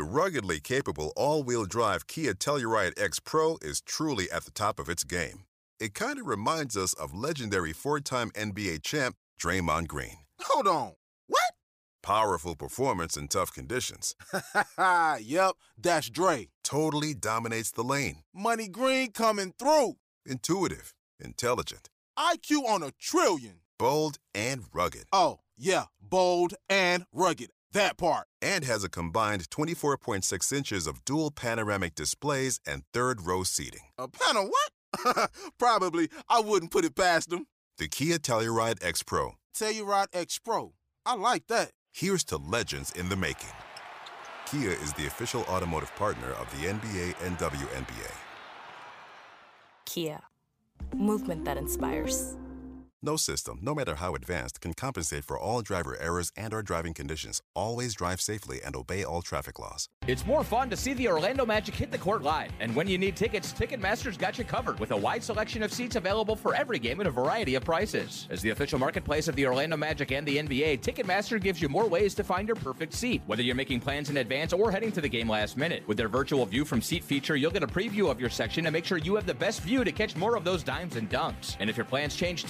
The 0.00 0.04
ruggedly 0.04 0.60
capable 0.60 1.12
all-wheel 1.14 1.66
drive 1.66 2.06
Kia 2.06 2.32
Telluride 2.32 2.98
X 2.98 3.20
Pro 3.20 3.58
is 3.60 3.82
truly 3.82 4.30
at 4.30 4.46
the 4.46 4.50
top 4.50 4.80
of 4.80 4.88
its 4.88 5.04
game. 5.04 5.44
It 5.78 5.92
kind 5.92 6.18
of 6.18 6.26
reminds 6.26 6.74
us 6.74 6.94
of 6.94 7.12
legendary 7.12 7.74
four-time 7.74 8.30
NBA 8.30 8.82
champ 8.82 9.16
Draymond 9.38 9.88
Green. 9.88 10.20
Hold 10.40 10.66
on. 10.68 10.92
What? 11.26 11.52
Powerful 12.02 12.56
performance 12.56 13.14
in 13.14 13.28
tough 13.28 13.52
conditions. 13.52 14.14
yep, 15.20 15.56
that's 15.76 16.08
Dre. 16.08 16.48
Totally 16.64 17.12
dominates 17.12 17.70
the 17.70 17.84
lane. 17.84 18.22
Money 18.32 18.68
Green 18.68 19.12
coming 19.12 19.52
through. 19.58 19.96
Intuitive, 20.24 20.94
intelligent. 21.22 21.90
IQ 22.18 22.64
on 22.66 22.82
a 22.82 22.92
trillion. 22.98 23.56
Bold 23.78 24.16
and 24.34 24.62
rugged. 24.72 25.04
Oh, 25.12 25.40
yeah, 25.58 25.84
bold 26.00 26.54
and 26.70 27.04
rugged. 27.12 27.50
That 27.72 27.96
part. 27.96 28.26
And 28.42 28.64
has 28.64 28.82
a 28.82 28.88
combined 28.88 29.48
24.6 29.50 30.52
inches 30.52 30.86
of 30.86 31.04
dual 31.04 31.30
panoramic 31.30 31.94
displays 31.94 32.58
and 32.66 32.82
third 32.92 33.22
row 33.22 33.44
seating. 33.44 33.82
A 33.98 34.08
panel 34.08 34.50
what? 34.50 35.30
Probably. 35.58 36.08
I 36.28 36.40
wouldn't 36.40 36.72
put 36.72 36.84
it 36.84 36.96
past 36.96 37.30
them. 37.30 37.46
The 37.78 37.88
Kia 37.88 38.18
Telluride 38.18 38.84
X 38.84 39.02
Pro. 39.02 39.34
Telluride 39.56 40.08
X 40.12 40.38
Pro. 40.38 40.72
I 41.06 41.14
like 41.14 41.46
that. 41.46 41.70
Here's 41.92 42.24
to 42.24 42.36
legends 42.36 42.92
in 42.92 43.08
the 43.08 43.16
making. 43.16 43.50
Kia 44.46 44.70
is 44.70 44.92
the 44.94 45.06
official 45.06 45.42
automotive 45.42 45.94
partner 45.96 46.32
of 46.32 46.50
the 46.50 46.66
NBA 46.66 47.14
and 47.24 47.38
WNBA. 47.38 48.12
Kia. 49.86 50.20
Movement 50.94 51.44
that 51.44 51.56
inspires. 51.56 52.36
No 53.02 53.16
system, 53.16 53.58
no 53.62 53.74
matter 53.74 53.94
how 53.94 54.14
advanced, 54.14 54.60
can 54.60 54.74
compensate 54.74 55.24
for 55.24 55.38
all 55.38 55.62
driver 55.62 55.96
errors 55.98 56.30
and 56.36 56.52
or 56.52 56.62
driving 56.62 56.92
conditions. 56.92 57.40
Always 57.54 57.94
drive 57.94 58.20
safely 58.20 58.60
and 58.62 58.76
obey 58.76 59.04
all 59.04 59.22
traffic 59.22 59.58
laws. 59.58 59.88
It's 60.06 60.26
more 60.26 60.44
fun 60.44 60.68
to 60.68 60.76
see 60.76 60.92
the 60.92 61.08
Orlando 61.08 61.46
Magic 61.46 61.74
hit 61.74 61.90
the 61.90 61.96
court 61.96 62.20
live. 62.20 62.50
And 62.60 62.76
when 62.76 62.86
you 62.86 62.98
need 62.98 63.16
tickets, 63.16 63.54
Ticketmaster's 63.54 64.18
got 64.18 64.36
you 64.36 64.44
covered 64.44 64.78
with 64.78 64.90
a 64.90 64.96
wide 64.96 65.24
selection 65.24 65.62
of 65.62 65.72
seats 65.72 65.96
available 65.96 66.36
for 66.36 66.54
every 66.54 66.78
game 66.78 67.00
at 67.00 67.06
a 67.06 67.10
variety 67.10 67.54
of 67.54 67.64
prices. 67.64 68.28
As 68.30 68.42
the 68.42 68.50
official 68.50 68.78
marketplace 68.78 69.28
of 69.28 69.36
the 69.36 69.46
Orlando 69.46 69.78
Magic 69.78 70.12
and 70.12 70.28
the 70.28 70.36
NBA, 70.36 70.82
Ticketmaster 70.82 71.40
gives 71.40 71.62
you 71.62 71.70
more 71.70 71.88
ways 71.88 72.14
to 72.16 72.24
find 72.24 72.46
your 72.46 72.56
perfect 72.56 72.92
seat, 72.92 73.22
whether 73.24 73.42
you're 73.42 73.54
making 73.54 73.80
plans 73.80 74.10
in 74.10 74.18
advance 74.18 74.52
or 74.52 74.70
heading 74.70 74.92
to 74.92 75.00
the 75.00 75.08
game 75.08 75.28
last 75.30 75.56
minute. 75.56 75.88
With 75.88 75.96
their 75.96 76.08
virtual 76.08 76.44
view 76.44 76.66
from 76.66 76.82
seat 76.82 77.02
feature, 77.04 77.36
you'll 77.36 77.50
get 77.50 77.62
a 77.62 77.66
preview 77.66 78.10
of 78.10 78.20
your 78.20 78.28
section 78.28 78.62
to 78.64 78.70
make 78.70 78.84
sure 78.84 78.98
you 78.98 79.14
have 79.14 79.26
the 79.26 79.32
best 79.32 79.62
view 79.62 79.84
to 79.84 79.92
catch 79.92 80.16
more 80.16 80.36
of 80.36 80.44
those 80.44 80.62
dimes 80.62 80.96
and 80.96 81.08
dunks. 81.08 81.56
And 81.60 81.70
if 81.70 81.78
your 81.78 81.86
plans 81.86 82.14
change, 82.14 82.44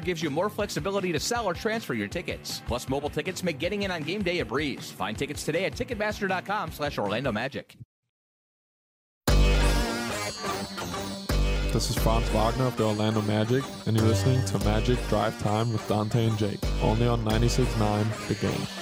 Gives 0.00 0.22
you 0.22 0.30
more 0.30 0.48
flexibility 0.48 1.12
to 1.12 1.20
sell 1.20 1.46
or 1.46 1.54
transfer 1.54 1.94
your 1.94 2.08
tickets. 2.08 2.62
Plus, 2.66 2.88
mobile 2.88 3.10
tickets 3.10 3.42
make 3.42 3.58
getting 3.58 3.82
in 3.82 3.90
on 3.90 4.02
game 4.02 4.22
day 4.22 4.40
a 4.40 4.44
breeze. 4.44 4.90
Find 4.90 5.16
tickets 5.16 5.44
today 5.44 5.64
at 5.64 5.72
Ticketmaster.com 5.74 6.72
slash 6.72 6.98
Orlando 6.98 7.32
Magic. 7.32 7.76
This 11.72 11.88
is 11.88 11.96
Franz 11.96 12.28
Wagner 12.28 12.66
of 12.66 12.76
the 12.76 12.84
Orlando 12.84 13.22
Magic, 13.22 13.64
and 13.86 13.96
you're 13.96 14.06
listening 14.06 14.44
to 14.44 14.58
Magic 14.58 14.98
Drive 15.08 15.40
Time 15.40 15.72
with 15.72 15.88
Dante 15.88 16.26
and 16.26 16.36
Jake, 16.36 16.60
only 16.82 17.06
on 17.06 17.24
96.9 17.24 18.28
The 18.28 18.34
Game. 18.34 18.81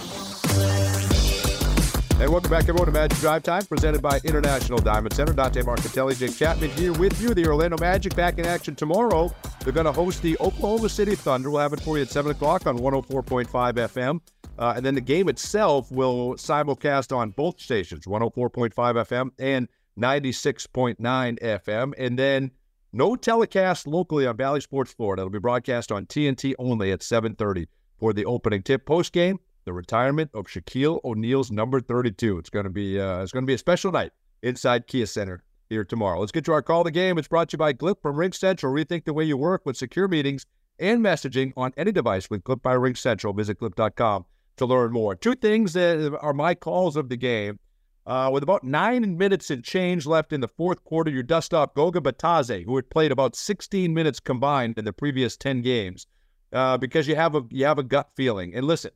Hey, 2.21 2.29
welcome 2.29 2.51
back, 2.51 2.65
everyone, 2.69 2.85
to 2.85 2.93
Magic 2.93 3.19
Drive 3.21 3.43
Time, 3.45 3.65
presented 3.65 4.03
by 4.03 4.21
International 4.25 4.79
Diamond 4.79 5.15
Center. 5.15 5.33
Dante 5.33 5.63
Marchitelli, 5.63 6.19
Jake 6.19 6.37
Chapman 6.37 6.69
here 6.73 6.93
with 6.93 7.19
you. 7.19 7.33
The 7.33 7.47
Orlando 7.47 7.79
Magic 7.79 8.15
back 8.15 8.39
in 8.39 8.45
action 8.45 8.75
tomorrow. 8.75 9.35
They're 9.65 9.73
going 9.73 9.87
to 9.87 9.93
host 9.93 10.21
the 10.21 10.37
Oklahoma 10.39 10.91
City 10.91 11.15
Thunder. 11.15 11.51
We'll 11.51 11.63
have 11.63 11.73
it 11.73 11.81
for 11.81 11.97
you 11.97 12.03
at 12.03 12.11
7 12.11 12.31
o'clock 12.31 12.67
on 12.67 12.77
104.5 12.77 13.47
FM. 13.49 14.21
Uh, 14.59 14.75
and 14.77 14.85
then 14.85 14.95
the 14.95 15.01
game 15.01 15.31
itself 15.31 15.91
will 15.91 16.35
simulcast 16.35 17.17
on 17.17 17.31
both 17.31 17.59
stations, 17.59 18.05
104.5 18.05 18.75
FM 18.75 19.31
and 19.39 19.67
96.9 19.99 20.99
FM. 21.41 21.95
And 21.97 22.19
then 22.19 22.51
no 22.93 23.17
telecast 23.17 23.87
locally 23.87 24.27
on 24.27 24.37
Bally 24.37 24.61
Sports 24.61 24.93
Florida. 24.93 25.23
It'll 25.23 25.31
be 25.31 25.39
broadcast 25.39 25.91
on 25.91 26.05
TNT 26.05 26.53
only 26.59 26.93
at 26.93 27.01
7.30 27.01 27.69
for 27.99 28.13
the 28.13 28.27
opening 28.27 28.63
tip. 28.63 28.85
Post 28.85 29.15
game, 29.15 29.39
the 29.65 29.73
retirement 29.73 30.31
of 30.35 30.47
Shaquille 30.47 31.01
O'Neal's 31.05 31.51
number 31.51 31.81
32. 31.81 32.39
It's 32.39 32.51
going 32.51 32.65
to 32.65 32.71
be 32.71 33.01
uh, 33.01 33.23
it's 33.23 33.33
going 33.33 33.45
to 33.45 33.47
be 33.47 33.55
a 33.55 33.59
special 33.59 33.93
night 33.93 34.13
inside 34.43 34.87
Kia 34.87 35.07
Center 35.07 35.43
here 35.69 35.85
tomorrow. 35.85 36.21
Let's 36.21 36.33
get 36.33 36.45
to 36.47 36.53
our 36.53 36.63
call 36.63 36.81
of 36.81 36.87
the 36.87 36.91
game. 36.91 37.17
It's 37.19 37.29
brought 37.29 37.49
to 37.51 37.55
you 37.55 37.59
by 37.59 37.73
Glip 37.73 38.03
from 38.03 38.17
RingCentral. 38.17 38.73
Rethink 38.73 39.05
the 39.05 39.15
way 39.15 39.25
you 39.25 39.37
work 39.37 39.63
with 39.65 39.77
secure 39.77 40.09
meetings 40.09 40.45
and 40.79 41.05
messaging 41.05 41.53
on 41.57 41.73
any 41.77 41.93
device 41.93 42.29
with 42.29 42.43
Glip 42.43 42.63
by 42.63 42.75
RingCentral. 42.75 43.37
Visit 43.37 43.59
glip.com 43.59 44.25
to 44.57 44.67
learn 44.67 44.93
more. 44.93 45.15
Two 45.15 45.35
things 45.35 45.73
that 45.73 46.19
are 46.21 46.33
my 46.35 46.55
calls 46.55 46.97
of 46.97 47.09
the 47.09 47.17
game. 47.17 47.59
Uh, 48.07 48.31
with 48.33 48.43
about 48.43 48.65
nine 48.65 49.17
minutes 49.17 49.51
and 49.51 49.63
change 49.63 50.07
left 50.07 50.33
in 50.33 50.41
the 50.41 50.49
fourth 50.49 50.83
quarter, 50.85 51.11
you 51.11 51.23
dust 51.23 51.55
off 51.55 51.75
Goga 51.75 52.01
Bitadze, 52.01 52.65
who 52.65 52.75
had 52.75 52.89
played 52.91 53.13
about 53.13 53.37
16 53.37 53.93
minutes 53.93 54.19
combined 54.19 54.79
in 54.79 54.85
the 54.85 54.93
previous 54.93 55.37
10 55.37 55.61
games, 55.63 56.07
uh, 56.53 56.77
because 56.79 57.07
you 57.07 57.15
have 57.15 57.35
a 57.35 57.43
you 57.51 57.65
have 57.67 57.79
a 57.79 57.83
gut 57.83 58.11
feeling. 58.17 58.55
And 58.55 58.67
listen, 58.67 58.91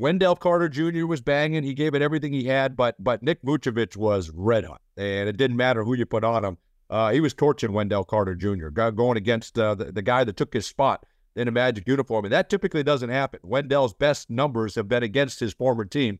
Wendell 0.00 0.34
Carter 0.34 0.70
Jr. 0.70 1.04
was 1.04 1.20
banging. 1.20 1.62
He 1.62 1.74
gave 1.74 1.94
it 1.94 2.00
everything 2.00 2.32
he 2.32 2.44
had, 2.44 2.74
but 2.74 2.96
but 2.98 3.22
Nick 3.22 3.42
Vucevic 3.42 3.98
was 3.98 4.30
red 4.30 4.64
hot, 4.64 4.80
and 4.96 5.28
it 5.28 5.36
didn't 5.36 5.58
matter 5.58 5.84
who 5.84 5.92
you 5.92 6.06
put 6.06 6.24
on 6.24 6.42
him. 6.42 6.56
Uh, 6.88 7.10
he 7.10 7.20
was 7.20 7.34
torching 7.34 7.74
Wendell 7.74 8.04
Carter 8.04 8.34
Jr. 8.34 8.68
going 8.68 9.18
against 9.18 9.58
uh, 9.58 9.74
the, 9.74 9.92
the 9.92 10.00
guy 10.00 10.24
that 10.24 10.38
took 10.38 10.54
his 10.54 10.66
spot 10.66 11.04
in 11.36 11.48
a 11.48 11.50
Magic 11.50 11.86
uniform, 11.86 12.24
and 12.24 12.32
that 12.32 12.48
typically 12.48 12.82
doesn't 12.82 13.10
happen. 13.10 13.40
Wendell's 13.42 13.92
best 13.92 14.30
numbers 14.30 14.74
have 14.74 14.88
been 14.88 15.02
against 15.02 15.38
his 15.38 15.52
former 15.52 15.84
team, 15.84 16.18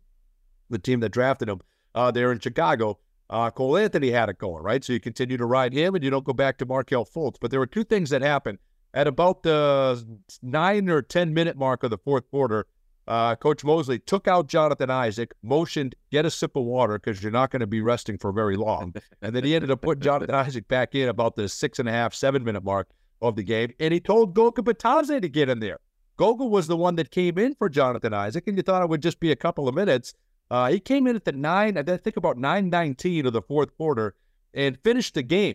the 0.69 0.79
team 0.79 1.01
that 1.01 1.09
drafted 1.09 1.49
him 1.49 1.63
uh, 1.95 2.11
there 2.11 2.31
in 2.33 2.39
Chicago. 2.39 2.99
uh, 3.31 3.51
Cole 3.51 3.79
Anthony 3.79 4.11
had 4.11 4.29
it 4.29 4.37
going, 4.37 4.63
right? 4.63 4.85
So 4.85 4.93
you 4.93 5.01
continue 5.01 5.39
to 5.39 5.47
ride 5.47 5.73
him 5.73 5.95
and 5.95 6.05
you 6.05 6.11
don't 6.11 6.25
go 6.25 6.35
back 6.35 6.59
to 6.59 6.67
Markelle 6.67 7.07
Fultz. 7.07 7.37
But 7.41 7.51
there 7.51 7.61
were 7.61 7.67
two 7.67 7.85
things 7.85 8.11
that 8.11 8.21
happened. 8.21 8.59
At 8.93 9.07
about 9.07 9.43
the 9.43 10.05
nine 10.43 10.91
or 10.91 11.01
10 11.01 11.33
minute 11.33 11.57
mark 11.57 11.83
of 11.83 11.91
the 11.91 11.99
fourth 11.99 12.29
quarter, 12.31 12.67
uh, 13.09 13.35
Coach 13.37 13.65
Mosley 13.65 13.99
took 13.99 14.29
out 14.29 14.47
Jonathan 14.47 14.91
Isaac, 14.91 15.33
motioned, 15.43 15.95
get 16.11 16.27
a 16.27 16.31
sip 16.31 16.57
of 16.57 16.65
water 16.65 16.99
because 16.99 17.23
you're 17.23 17.33
not 17.33 17.51
going 17.51 17.61
to 17.61 17.67
be 17.67 17.81
resting 17.81 18.19
for 18.19 18.33
very 18.33 18.57
long. 18.57 18.95
And 19.23 19.35
then 19.35 19.45
he 19.45 19.55
ended 19.55 19.71
up 19.71 19.83
putting 19.83 20.03
Jonathan 20.03 20.35
Isaac 20.47 20.69
back 20.69 20.95
in 20.95 21.09
about 21.09 21.37
the 21.37 21.49
six 21.49 21.79
and 21.79 21.89
a 21.89 21.93
half, 21.93 22.15
seven 22.15 22.45
minute 22.45 22.65
mark 22.65 22.89
of 23.21 23.37
the 23.37 23.43
game. 23.43 23.73
And 23.81 23.93
he 23.93 24.01
told 24.01 24.35
Goga 24.35 24.63
Bitadze 24.63 25.21
to 25.21 25.29
get 25.29 25.49
in 25.49 25.61
there. 25.61 25.79
Goga 26.17 26.45
was 26.45 26.67
the 26.67 26.77
one 26.77 26.97
that 26.97 27.11
came 27.11 27.39
in 27.39 27.55
for 27.55 27.69
Jonathan 27.69 28.13
Isaac, 28.13 28.47
and 28.47 28.57
you 28.57 28.63
thought 28.63 28.83
it 28.83 28.89
would 28.89 29.03
just 29.03 29.21
be 29.21 29.33
a 29.33 29.37
couple 29.37 29.69
of 29.69 29.75
minutes. 29.75 30.13
Uh, 30.51 30.69
he 30.69 30.81
came 30.81 31.07
in 31.07 31.17
at 31.17 31.25
the 31.25 31.33
nine, 31.33 31.79
I 31.79 31.83
think 31.83 32.17
about 32.17 32.37
919 32.37 33.27
of 33.27 33.33
the 33.33 33.43
fourth 33.43 33.75
quarter 33.77 34.15
and 34.53 34.79
finished 34.83 35.15
the 35.15 35.23
game. 35.23 35.55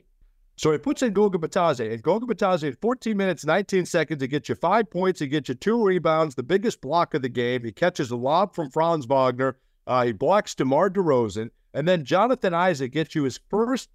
So 0.58 0.72
he 0.72 0.78
puts 0.78 1.02
in 1.02 1.12
Goga 1.12 1.38
Bitadze, 1.38 1.92
and 1.92 2.02
Goga 2.02 2.26
Bitadze 2.26 2.64
in 2.64 2.76
14 2.76 3.18
minutes, 3.18 3.46
19 3.46 3.86
seconds, 3.86 4.22
he 4.22 4.28
gets 4.28 4.48
you 4.48 4.56
five 4.56 4.90
points, 4.90 5.20
he 5.20 5.28
gets 5.28 5.50
you 5.50 5.56
two 5.56 5.84
rebounds, 5.84 6.36
the 6.36 6.44
biggest 6.44 6.80
block 6.80 7.14
of 7.14 7.22
the 7.22 7.30
game. 7.30 7.64
He 7.64 7.74
catches 7.74 8.10
a 8.10 8.16
lob 8.16 8.56
from 8.56 8.70
Franz 8.70 9.06
Wagner. 9.06 9.58
Uh, 9.86 10.06
he 10.06 10.12
blocks 10.14 10.56
DeMar 10.56 10.90
DeRozan. 10.90 11.50
And 11.74 11.86
then 11.88 12.06
Jonathan 12.06 12.54
Isaac 12.54 12.94
gets 12.94 13.16
you 13.16 13.24
his 13.24 13.40
first 13.50 13.90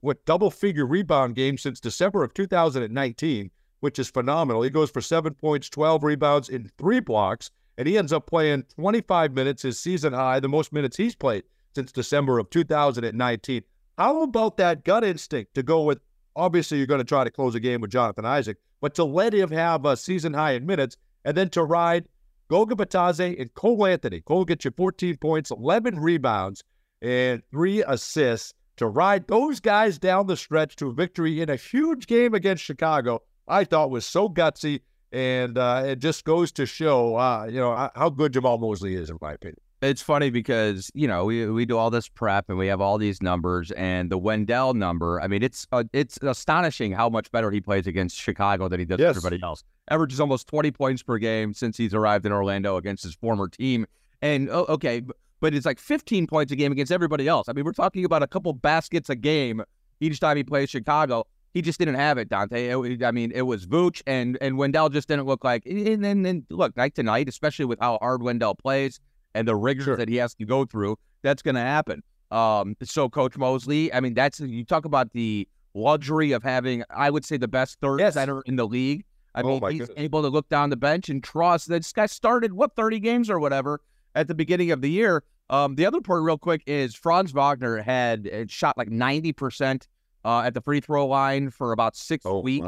what 0.00 0.24
double 0.26 0.50
figure 0.50 0.86
rebound 0.86 1.36
game 1.36 1.56
since 1.56 1.80
December 1.80 2.22
of 2.22 2.34
2019, 2.34 3.50
which 3.80 3.98
is 3.98 4.10
phenomenal. 4.10 4.62
He 4.62 4.70
goes 4.70 4.90
for 4.90 5.00
seven 5.00 5.34
points, 5.34 5.70
12 5.70 6.02
rebounds 6.02 6.48
in 6.48 6.70
three 6.76 7.00
blocks, 7.00 7.50
and 7.78 7.86
he 7.86 7.96
ends 7.96 8.12
up 8.12 8.26
playing 8.26 8.64
25 8.74 9.32
minutes, 9.32 9.62
his 9.62 9.78
season 9.78 10.12
high, 10.12 10.40
the 10.40 10.48
most 10.48 10.72
minutes 10.72 10.96
he's 10.96 11.14
played 11.14 11.44
since 11.74 11.92
December 11.92 12.38
of 12.38 12.50
2019. 12.50 13.62
How 13.98 14.22
about 14.22 14.58
that 14.58 14.84
gut 14.84 15.04
instinct 15.04 15.54
to 15.54 15.62
go 15.62 15.82
with? 15.82 16.00
Obviously, 16.34 16.76
you're 16.76 16.86
going 16.86 16.98
to 16.98 17.04
try 17.04 17.24
to 17.24 17.30
close 17.30 17.54
a 17.54 17.60
game 17.60 17.80
with 17.80 17.90
Jonathan 17.90 18.26
Isaac, 18.26 18.58
but 18.82 18.94
to 18.96 19.04
let 19.04 19.32
him 19.32 19.50
have 19.50 19.86
a 19.86 19.96
season 19.96 20.34
high 20.34 20.52
in 20.52 20.66
minutes 20.66 20.98
and 21.24 21.34
then 21.34 21.48
to 21.50 21.64
ride 21.64 22.06
Goga 22.48 22.74
Bitadze 22.74 23.40
and 23.40 23.54
Cole 23.54 23.86
Anthony. 23.86 24.20
Cole 24.20 24.44
gets 24.44 24.66
you 24.66 24.70
14 24.70 25.16
points, 25.16 25.50
11 25.50 25.98
rebounds, 25.98 26.62
and 27.00 27.42
three 27.50 27.82
assists 27.84 28.52
to 28.76 28.86
ride 28.86 29.26
those 29.28 29.60
guys 29.60 29.98
down 29.98 30.26
the 30.26 30.36
stretch 30.36 30.76
to 30.76 30.88
a 30.88 30.92
victory 30.92 31.40
in 31.40 31.48
a 31.48 31.56
huge 31.56 32.06
game 32.06 32.34
against 32.34 32.62
Chicago. 32.62 33.22
I 33.48 33.64
thought 33.64 33.90
was 33.90 34.04
so 34.04 34.28
gutsy, 34.28 34.82
and 35.10 35.56
uh, 35.56 35.84
it 35.86 36.00
just 36.00 36.26
goes 36.26 36.52
to 36.52 36.66
show, 36.66 37.16
uh, 37.16 37.46
you 37.46 37.60
know, 37.60 37.90
how 37.94 38.10
good 38.10 38.34
Jamahl 38.34 38.60
Mosley 38.60 38.94
is, 38.94 39.08
in 39.08 39.16
my 39.22 39.32
opinion 39.32 39.56
it's 39.82 40.00
funny 40.00 40.30
because 40.30 40.90
you 40.94 41.06
know 41.06 41.24
we 41.24 41.46
we 41.46 41.66
do 41.66 41.76
all 41.76 41.90
this 41.90 42.08
prep 42.08 42.48
and 42.48 42.58
we 42.58 42.66
have 42.68 42.80
all 42.80 42.98
these 42.98 43.22
numbers 43.22 43.70
and 43.72 44.10
the 44.10 44.18
Wendell 44.18 44.74
number. 44.74 45.20
I 45.20 45.28
mean, 45.28 45.42
it's 45.42 45.66
uh, 45.72 45.84
it's 45.92 46.18
astonishing 46.22 46.92
how 46.92 47.08
much 47.08 47.30
better 47.30 47.50
he 47.50 47.60
plays 47.60 47.86
against 47.86 48.16
Chicago 48.16 48.68
than 48.68 48.80
he 48.80 48.86
does 48.86 48.98
yes. 48.98 49.10
everybody 49.10 49.42
else. 49.42 49.64
Averages 49.90 50.20
almost 50.20 50.46
twenty 50.46 50.70
points 50.70 51.02
per 51.02 51.18
game 51.18 51.52
since 51.52 51.76
he's 51.76 51.94
arrived 51.94 52.24
in 52.24 52.32
Orlando 52.32 52.76
against 52.76 53.02
his 53.04 53.14
former 53.14 53.48
team. 53.48 53.86
And 54.22 54.48
oh, 54.50 54.64
okay, 54.68 55.02
but 55.40 55.54
it's 55.54 55.66
like 55.66 55.78
fifteen 55.78 56.26
points 56.26 56.52
a 56.52 56.56
game 56.56 56.72
against 56.72 56.90
everybody 56.90 57.28
else. 57.28 57.48
I 57.48 57.52
mean, 57.52 57.64
we're 57.64 57.72
talking 57.72 58.04
about 58.04 58.22
a 58.22 58.26
couple 58.26 58.52
baskets 58.54 59.10
a 59.10 59.16
game 59.16 59.62
each 60.00 60.20
time 60.20 60.36
he 60.36 60.44
plays 60.44 60.70
Chicago. 60.70 61.26
He 61.52 61.62
just 61.62 61.78
didn't 61.78 61.94
have 61.94 62.18
it, 62.18 62.28
Dante. 62.28 62.68
It, 62.68 63.02
I 63.02 63.10
mean, 63.12 63.32
it 63.34 63.42
was 63.42 63.66
Vooch 63.66 64.02
and 64.06 64.38
and 64.40 64.56
Wendell 64.56 64.88
just 64.88 65.08
didn't 65.08 65.26
look 65.26 65.44
like. 65.44 65.66
And 65.66 66.02
then 66.02 66.46
look, 66.48 66.74
night 66.78 66.94
to 66.94 67.02
night, 67.02 67.28
especially 67.28 67.66
with 67.66 67.78
how 67.78 67.98
hard 68.00 68.22
Wendell 68.22 68.54
plays 68.54 69.00
and 69.36 69.46
the 69.46 69.54
rigors 69.54 69.84
sure. 69.84 69.96
that 69.96 70.08
he 70.08 70.16
has 70.16 70.34
to 70.34 70.44
go 70.44 70.64
through, 70.64 70.96
that's 71.22 71.42
going 71.42 71.54
to 71.54 71.60
happen. 71.60 72.02
Um, 72.30 72.76
so 72.82 73.08
Coach 73.08 73.36
Mosley, 73.36 73.92
I 73.92 74.00
mean, 74.00 74.14
that's 74.14 74.40
you 74.40 74.64
talk 74.64 74.84
about 74.84 75.12
the 75.12 75.46
luxury 75.74 76.32
of 76.32 76.42
having, 76.42 76.82
I 76.90 77.10
would 77.10 77.24
say, 77.24 77.36
the 77.36 77.48
best 77.48 77.78
third 77.80 78.00
yes. 78.00 78.14
center 78.14 78.42
in 78.42 78.56
the 78.56 78.66
league. 78.66 79.04
I 79.34 79.42
oh 79.42 79.60
mean, 79.60 79.70
he's 79.70 79.80
goodness. 79.80 79.98
able 79.98 80.22
to 80.22 80.28
look 80.28 80.48
down 80.48 80.70
the 80.70 80.76
bench 80.76 81.10
and 81.10 81.22
trust 81.22 81.68
that 81.68 81.80
this 81.80 81.92
guy 81.92 82.06
started 82.06 82.54
what 82.54 82.74
30 82.74 82.98
games 83.00 83.30
or 83.30 83.38
whatever 83.38 83.82
at 84.14 84.28
the 84.28 84.34
beginning 84.34 84.70
of 84.70 84.80
the 84.80 84.90
year. 84.90 85.22
Um, 85.50 85.76
the 85.76 85.86
other 85.86 86.00
part, 86.00 86.22
real 86.22 86.38
quick, 86.38 86.62
is 86.66 86.94
Franz 86.94 87.32
Wagner 87.32 87.82
had 87.82 88.28
uh, 88.28 88.44
shot 88.48 88.76
like 88.78 88.88
90 88.88 89.32
percent 89.32 89.88
uh, 90.24 90.40
at 90.40 90.54
the 90.54 90.60
free 90.60 90.80
throw 90.80 91.06
line 91.06 91.50
for 91.50 91.72
about 91.72 91.94
six 91.94 92.24
oh, 92.26 92.40
weeks. 92.40 92.66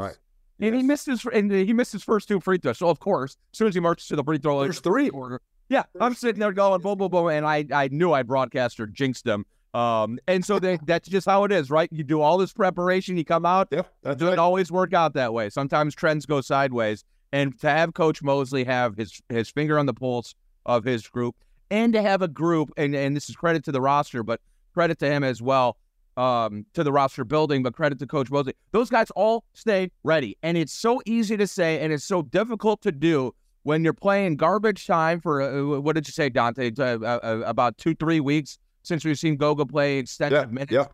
And 0.61 0.75
he 0.75 0.83
missed 0.83 1.05
his 1.05 1.25
and 1.25 1.51
he 1.51 1.73
missed 1.73 1.93
his 1.93 2.03
first 2.03 2.27
two 2.27 2.39
free 2.39 2.57
throws. 2.57 2.77
So 2.77 2.89
of 2.89 2.99
course, 2.99 3.37
as 3.51 3.57
soon 3.57 3.67
as 3.67 3.73
he 3.73 3.79
marches 3.79 4.07
to 4.09 4.15
the 4.15 4.23
free 4.23 4.37
throw 4.37 4.57
line, 4.57 4.65
there's 4.65 4.79
three. 4.79 5.09
Quarter, 5.09 5.41
yeah, 5.69 5.83
I'm 6.01 6.15
sitting 6.15 6.39
there 6.39 6.51
going 6.51 6.81
boom, 6.81 6.97
boom, 6.97 7.09
boom, 7.09 7.27
and 7.27 7.45
I 7.45 7.65
I 7.71 7.89
knew 7.91 8.11
I 8.11 8.23
broadcast 8.23 8.79
or 8.79 8.87
jinxed 8.87 9.23
them. 9.23 9.45
Um, 9.73 10.17
and 10.27 10.43
so 10.43 10.57
they, 10.57 10.79
that's 10.83 11.07
just 11.07 11.27
how 11.27 11.43
it 11.43 11.51
is, 11.51 11.69
right? 11.69 11.87
You 11.91 12.03
do 12.03 12.21
all 12.21 12.39
this 12.39 12.51
preparation, 12.51 13.17
you 13.17 13.23
come 13.23 13.45
out. 13.45 13.67
Yeah, 13.71 13.83
that's 14.01 14.17
doesn't 14.17 14.29
right. 14.29 14.39
always 14.39 14.71
work 14.71 14.93
out 14.93 15.13
that 15.13 15.31
way. 15.31 15.49
Sometimes 15.51 15.93
trends 15.93 16.25
go 16.25 16.41
sideways, 16.41 17.03
and 17.31 17.57
to 17.59 17.69
have 17.69 17.93
Coach 17.93 18.23
Mosley 18.23 18.63
have 18.63 18.97
his 18.97 19.21
his 19.29 19.49
finger 19.49 19.77
on 19.77 19.85
the 19.85 19.93
pulse 19.93 20.33
of 20.65 20.83
his 20.83 21.07
group, 21.07 21.35
and 21.69 21.93
to 21.93 22.01
have 22.01 22.23
a 22.23 22.27
group, 22.27 22.71
and 22.77 22.95
and 22.95 23.15
this 23.15 23.29
is 23.29 23.35
credit 23.35 23.63
to 23.65 23.71
the 23.71 23.81
roster, 23.81 24.23
but 24.23 24.41
credit 24.73 24.97
to 24.99 25.07
him 25.07 25.23
as 25.23 25.41
well. 25.41 25.77
Um, 26.17 26.65
to 26.73 26.83
the 26.83 26.91
roster 26.91 27.23
building, 27.23 27.63
but 27.63 27.73
credit 27.73 27.97
to 27.99 28.07
Coach 28.07 28.29
Mosley. 28.29 28.53
Those 28.71 28.89
guys 28.89 29.09
all 29.11 29.45
stay 29.53 29.89
ready. 30.03 30.35
And 30.43 30.57
it's 30.57 30.73
so 30.73 31.01
easy 31.05 31.37
to 31.37 31.47
say 31.47 31.79
and 31.79 31.93
it's 31.93 32.03
so 32.03 32.23
difficult 32.23 32.81
to 32.81 32.91
do 32.91 33.33
when 33.63 33.83
you're 33.83 33.93
playing 33.93 34.35
garbage 34.35 34.85
time 34.87 35.19
for 35.19 35.41
uh, 35.41 35.79
what 35.79 35.95
did 35.95 36.07
you 36.07 36.11
say, 36.11 36.29
Dante? 36.29 36.71
Uh, 36.77 36.83
uh, 36.83 37.19
uh, 37.23 37.41
about 37.45 37.77
two, 37.77 37.93
three 37.95 38.19
weeks 38.19 38.57
since 38.83 39.03
we've 39.03 39.19
seen 39.19 39.35
Goga 39.35 39.65
play 39.65 39.97
extensive 39.97 40.49
yeah, 40.49 40.53
minutes. 40.53 40.71
Yeah. 40.71 40.85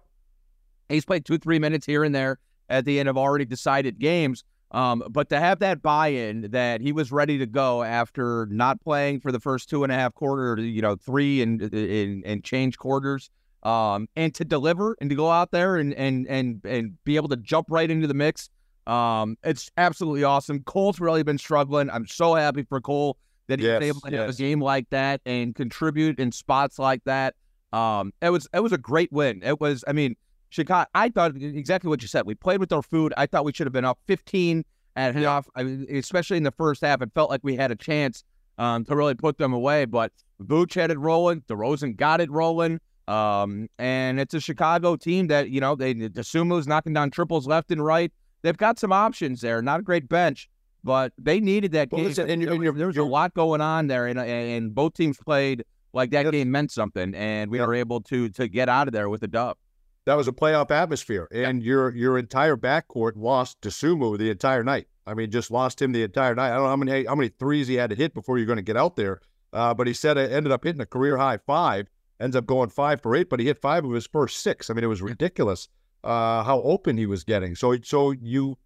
He's 0.90 1.06
played 1.06 1.26
two, 1.26 1.38
three 1.38 1.60
minutes 1.60 1.86
here 1.86 2.04
and 2.04 2.14
there 2.14 2.40
at 2.70 2.86
the 2.86 3.00
end 3.00 3.10
of 3.10 3.18
already 3.18 3.46
decided 3.46 4.00
games. 4.00 4.44
Um, 4.72 5.04
but 5.10 5.30
to 5.30 5.40
have 5.40 5.60
that 5.60 5.82
buy-in 5.82 6.50
that 6.52 6.82
he 6.82 6.92
was 6.92 7.12
ready 7.12 7.38
to 7.38 7.46
go 7.46 7.84
after 7.84 8.48
not 8.48 8.82
playing 8.82 9.20
for 9.22 9.32
the 9.32 9.40
first 9.40 9.70
two 9.70 9.84
and 9.84 9.92
a 9.92 9.96
half 9.96 10.14
quarter, 10.16 10.60
you 10.62 10.82
know, 10.82 10.96
three 10.96 11.42
and 11.42 11.62
and, 11.62 12.26
and 12.26 12.44
change 12.44 12.78
quarters, 12.78 13.30
um, 13.64 14.10
and 14.16 14.34
to 14.36 14.44
deliver 14.44 14.98
and 15.00 15.10
to 15.10 15.16
go 15.16 15.30
out 15.30 15.52
there 15.52 15.78
and 15.78 15.94
and 15.94 16.28
and 16.28 16.62
and 16.66 17.02
be 17.06 17.16
able 17.16 17.30
to 17.30 17.38
jump 17.38 17.68
right 17.70 17.90
into 17.90 18.08
the 18.08 18.14
mix 18.14 18.50
um, 18.88 19.38
it's 19.44 19.72
absolutely 19.78 20.24
awesome. 20.24 20.62
Cole's 20.64 21.00
really 21.00 21.24
been 21.24 21.38
struggling. 21.38 21.90
I'm 21.90 22.08
so 22.08 22.36
happy 22.36 22.64
for 22.64 22.80
Cole 22.82 23.18
that 23.48 23.60
he's 23.60 23.68
yes, 23.68 23.82
able 23.82 24.02
to 24.02 24.12
yes. 24.12 24.20
have 24.22 24.30
a 24.30 24.34
game 24.34 24.62
like 24.62 24.90
that 24.90 25.22
and 25.26 25.54
contribute 25.56 26.20
in 26.20 26.32
spots 26.32 26.80
like 26.80 27.04
that. 27.06 27.36
Um, 27.74 28.14
it 28.22 28.30
was 28.30 28.48
it 28.54 28.62
was 28.62 28.72
a 28.72 28.78
great 28.78 29.12
win. 29.12 29.42
It 29.44 29.60
was, 29.60 29.84
I 29.88 29.94
mean, 29.94 30.16
Chicago. 30.50 30.90
I 30.96 31.10
thought 31.10 31.36
exactly 31.36 31.90
what 31.90 32.02
you 32.02 32.08
said. 32.08 32.26
We 32.26 32.36
played 32.36 32.60
with 32.60 32.72
our 32.72 32.84
food. 32.84 33.14
I 33.18 33.26
thought 33.26 33.44
we 33.44 33.54
should 33.54 33.68
have 33.68 33.74
been 33.74 33.86
up 33.86 34.00
15 34.08 34.64
at 34.96 35.16
half, 35.16 35.48
I 35.56 35.64
mean, 35.64 35.86
especially 35.90 36.38
in 36.38 36.44
the 36.44 36.52
first 36.52 36.82
half. 36.82 37.02
It 37.02 37.12
felt 37.14 37.30
like 37.30 37.42
we 37.44 37.56
had 37.56 37.72
a 37.72 37.76
chance 37.76 38.24
um, 38.58 38.86
to 38.86 38.96
really 38.96 39.16
put 39.16 39.38
them 39.38 39.52
away. 39.52 39.86
But 39.86 40.14
Vooch 40.42 40.74
had 40.74 40.92
it 40.92 41.00
rolling. 41.00 41.42
DeRozan 41.42 41.98
got 41.98 42.22
it 42.22 42.32
rolling. 42.32 42.80
Um, 43.08 43.68
and 43.78 44.20
it's 44.20 44.34
a 44.34 44.40
Chicago 44.40 44.96
team 44.96 45.28
that 45.28 45.50
you 45.50 45.60
know 45.60 45.76
they 45.76 45.94
Dosunmu's 45.94 46.68
knocking 46.68 46.94
down 46.94 47.12
triples 47.12 47.46
left 47.46 47.72
and 47.72 47.84
right 47.84 48.12
they've 48.46 48.58
got 48.58 48.80
some 48.80 48.92
options 48.92 49.42
there. 49.42 49.62
Not 49.62 49.80
a 49.80 49.84
great 49.84 50.08
bench, 50.08 50.50
but 50.84 51.12
they 51.18 51.40
needed 51.40 51.72
that 51.74 51.92
well, 51.92 52.00
game. 52.00 52.08
Listen, 52.10 52.30
and 52.30 52.42
you're, 52.42 52.64
you're, 52.64 52.74
there 52.74 52.88
was 52.88 52.98
a 52.98 53.04
lot 53.04 53.34
going 53.34 53.60
on 53.60 53.88
there, 53.88 54.08
and, 54.08 54.20
and 54.20 54.74
both 54.74 54.94
teams 54.94 55.18
played 55.18 55.66
like 55.94 56.12
that 56.12 56.30
game 56.32 56.52
meant 56.52 56.72
something, 56.72 57.16
and 57.16 57.50
we 57.50 57.60
were 57.60 57.74
able 57.74 58.02
to 58.02 58.30
to 58.30 58.48
get 58.48 58.70
out 58.70 58.88
of 58.88 58.94
there 58.94 59.10
with 59.10 59.24
a 59.24 59.28
dub. 59.28 59.58
That 60.06 60.16
was 60.16 60.28
a 60.28 60.32
playoff 60.32 60.70
atmosphere, 60.70 61.28
and 61.32 61.64
your 61.64 61.96
your 61.96 62.18
entire 62.18 62.56
backcourt 62.56 63.14
lost 63.16 63.60
Dosunmu 63.62 64.18
the 64.18 64.30
entire 64.30 64.64
night. 64.64 64.88
I 65.08 65.14
mean, 65.14 65.32
just 65.32 65.52
lost 65.52 65.82
him 65.82 65.92
the 65.92 66.04
entire 66.04 66.36
night. 66.36 66.52
I 66.52 66.56
don't 66.56 66.64
know 66.64 66.70
how 66.70 66.76
many 66.76 67.06
how 67.06 67.16
many 67.16 67.30
threes 67.30 67.68
he 67.68 67.76
had 67.76 67.90
to 67.90 67.96
hit 67.96 68.14
before 68.14 68.38
you're 68.38 68.46
going 68.46 68.58
to 68.58 68.64
get 68.64 68.78
out 68.78 68.96
there, 68.96 69.22
uh, 69.54 69.74
but 69.74 69.88
he 69.88 69.94
said 69.94 70.18
it 70.18 70.32
ended 70.32 70.52
up 70.52 70.64
hitting 70.64 70.82
a 70.82 70.86
career 70.86 71.18
high 71.18 71.38
five. 71.38 71.88
Ends 72.18 72.36
up 72.38 72.46
going 72.46 72.70
five 72.70 73.02
for 73.02 73.14
eight, 73.14 73.30
but 73.30 73.42
he 73.42 73.46
hit 73.46 73.60
five 73.60 73.84
of 73.84 73.92
his 73.92 74.08
first 74.08 74.38
six. 74.38 74.70
I 74.70 74.74
mean, 74.74 74.86
it 74.86 74.88
was 74.88 75.02
ridiculous 75.02 75.68
uh, 76.06 76.44
how 76.44 76.62
open 76.62 76.98
he 76.98 77.06
was 77.06 77.24
getting. 77.24 77.56
So 77.56 77.76
so 77.84 78.12
you 78.12 78.58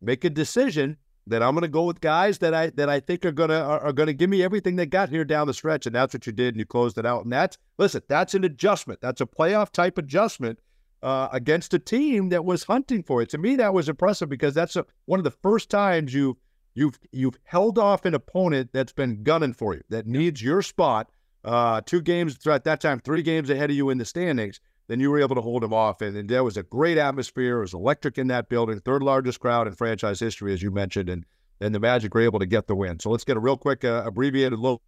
make 0.00 0.24
a 0.24 0.30
decision 0.30 0.98
that 1.26 1.42
I'm 1.42 1.54
going 1.54 1.62
to 1.62 1.68
go 1.68 1.84
with 1.84 2.00
guys 2.00 2.38
that 2.38 2.52
I 2.52 2.70
that 2.70 2.88
I 2.88 3.00
think 3.00 3.24
are 3.24 3.32
gonna 3.32 3.60
are, 3.60 3.80
are, 3.80 3.92
gonna 3.92 4.12
give 4.12 4.28
me 4.28 4.42
everything 4.42 4.76
they 4.76 4.86
got 4.86 5.08
here 5.08 5.24
down 5.24 5.46
the 5.46 5.54
stretch, 5.54 5.86
and 5.86 5.94
that's 5.94 6.14
what 6.14 6.26
you 6.26 6.32
did, 6.32 6.54
and 6.54 6.58
you 6.58 6.66
closed 6.66 6.98
it 6.98 7.06
out. 7.06 7.24
And 7.24 7.32
that's 7.32 7.56
listen, 7.78 8.02
that's 8.08 8.34
an 8.34 8.44
adjustment. 8.44 9.00
That's 9.00 9.20
a 9.20 9.26
playoff 9.26 9.70
type 9.70 9.98
adjustment 9.98 10.58
uh, 11.02 11.28
against 11.32 11.74
a 11.74 11.78
team 11.78 12.28
that 12.28 12.44
was 12.44 12.64
hunting 12.64 13.02
for 13.02 13.22
it. 13.22 13.30
To 13.30 13.38
me, 13.38 13.56
that 13.56 13.72
was 13.72 13.88
impressive 13.88 14.28
because 14.28 14.54
that's 14.54 14.76
a, 14.76 14.84
one 15.06 15.18
of 15.20 15.24
the 15.24 15.30
first 15.30 15.70
times 15.70 16.12
you 16.12 16.36
you've 16.74 16.98
you've 17.10 17.38
held 17.44 17.78
off 17.78 18.04
an 18.04 18.14
opponent 18.14 18.70
that's 18.72 18.92
been 18.92 19.22
gunning 19.22 19.54
for 19.54 19.74
you, 19.74 19.82
that 19.88 20.06
needs 20.06 20.42
your 20.42 20.60
spot. 20.62 21.10
Uh, 21.44 21.80
two 21.80 22.00
games 22.00 22.46
at 22.46 22.64
that 22.64 22.80
time, 22.80 23.00
three 23.00 23.22
games 23.22 23.50
ahead 23.50 23.68
of 23.68 23.74
you 23.74 23.90
in 23.90 23.98
the 23.98 24.04
standings 24.04 24.60
then 24.92 25.00
you 25.00 25.10
were 25.10 25.20
able 25.20 25.34
to 25.34 25.40
hold 25.40 25.62
them 25.62 25.72
off. 25.72 26.02
And, 26.02 26.14
and, 26.18 26.28
there 26.28 26.44
was 26.44 26.58
a 26.58 26.62
great 26.62 26.98
atmosphere. 26.98 27.56
It 27.56 27.60
was 27.62 27.72
electric 27.72 28.18
in 28.18 28.26
that 28.26 28.50
building, 28.50 28.78
third 28.78 29.02
largest 29.02 29.40
crowd 29.40 29.66
in 29.66 29.74
franchise 29.74 30.20
history, 30.20 30.52
as 30.52 30.62
you 30.62 30.70
mentioned. 30.70 31.08
And 31.08 31.24
and 31.62 31.74
the 31.74 31.80
Magic 31.80 32.12
were 32.12 32.20
able 32.20 32.40
to 32.40 32.46
get 32.46 32.66
the 32.66 32.74
win. 32.74 32.98
So 32.98 33.08
let's 33.08 33.24
get 33.24 33.38
a 33.38 33.40
real 33.40 33.56
quick 33.56 33.84
uh, 33.84 34.02
abbreviated 34.04 34.58
look 34.58 34.82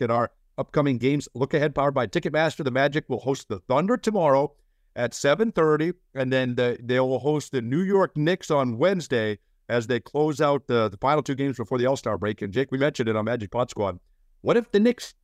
at 0.00 0.10
our 0.10 0.32
upcoming 0.56 0.98
games. 0.98 1.28
Look 1.34 1.54
ahead, 1.54 1.76
powered 1.76 1.94
by 1.94 2.08
Ticketmaster. 2.08 2.64
The 2.64 2.72
Magic 2.72 3.04
will 3.08 3.20
host 3.20 3.48
the 3.48 3.60
Thunder 3.60 3.96
tomorrow 3.96 4.52
at 4.96 5.12
7:30, 5.12 5.92
and 6.16 6.32
then 6.32 6.56
the, 6.56 6.76
they 6.82 6.98
will 6.98 7.20
host 7.20 7.52
the 7.52 7.62
New 7.62 7.82
York 7.82 8.16
Knicks 8.16 8.50
on 8.50 8.78
Wednesday 8.78 9.38
as 9.68 9.86
they 9.86 10.00
close 10.00 10.40
out 10.40 10.66
the, 10.66 10.88
the 10.88 10.96
final 10.96 11.22
two 11.22 11.36
games 11.36 11.56
before 11.56 11.78
the 11.78 11.86
All 11.86 11.96
Star 11.96 12.18
break. 12.18 12.42
And 12.42 12.52
Jake, 12.52 12.72
we 12.72 12.78
mentioned 12.78 13.08
it 13.08 13.14
on 13.14 13.26
Magic 13.26 13.52
Pod 13.52 13.70
Squad. 13.70 14.00
What 14.40 14.56
if 14.56 14.72
the 14.72 14.80
Knicks 14.80 15.14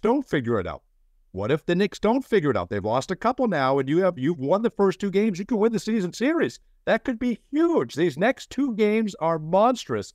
don't 0.00 0.26
figure 0.26 0.58
it 0.58 0.66
out? 0.66 0.82
What 1.32 1.50
if 1.50 1.64
the 1.64 1.74
Knicks 1.74 1.98
don't 1.98 2.24
figure 2.24 2.50
it 2.50 2.58
out? 2.58 2.68
They've 2.68 2.84
lost 2.84 3.10
a 3.10 3.16
couple 3.16 3.48
now, 3.48 3.78
and 3.78 3.88
you 3.88 4.02
have 4.02 4.18
you've 4.18 4.38
won 4.38 4.60
the 4.60 4.68
first 4.68 5.00
two 5.00 5.10
games. 5.10 5.38
You 5.38 5.46
can 5.46 5.56
win 5.56 5.72
the 5.72 5.78
season 5.78 6.12
series. 6.12 6.60
That 6.84 7.04
could 7.04 7.18
be 7.18 7.40
huge. 7.50 7.94
These 7.94 8.18
next 8.18 8.50
two 8.50 8.74
games 8.74 9.14
are 9.14 9.38
monstrous, 9.38 10.12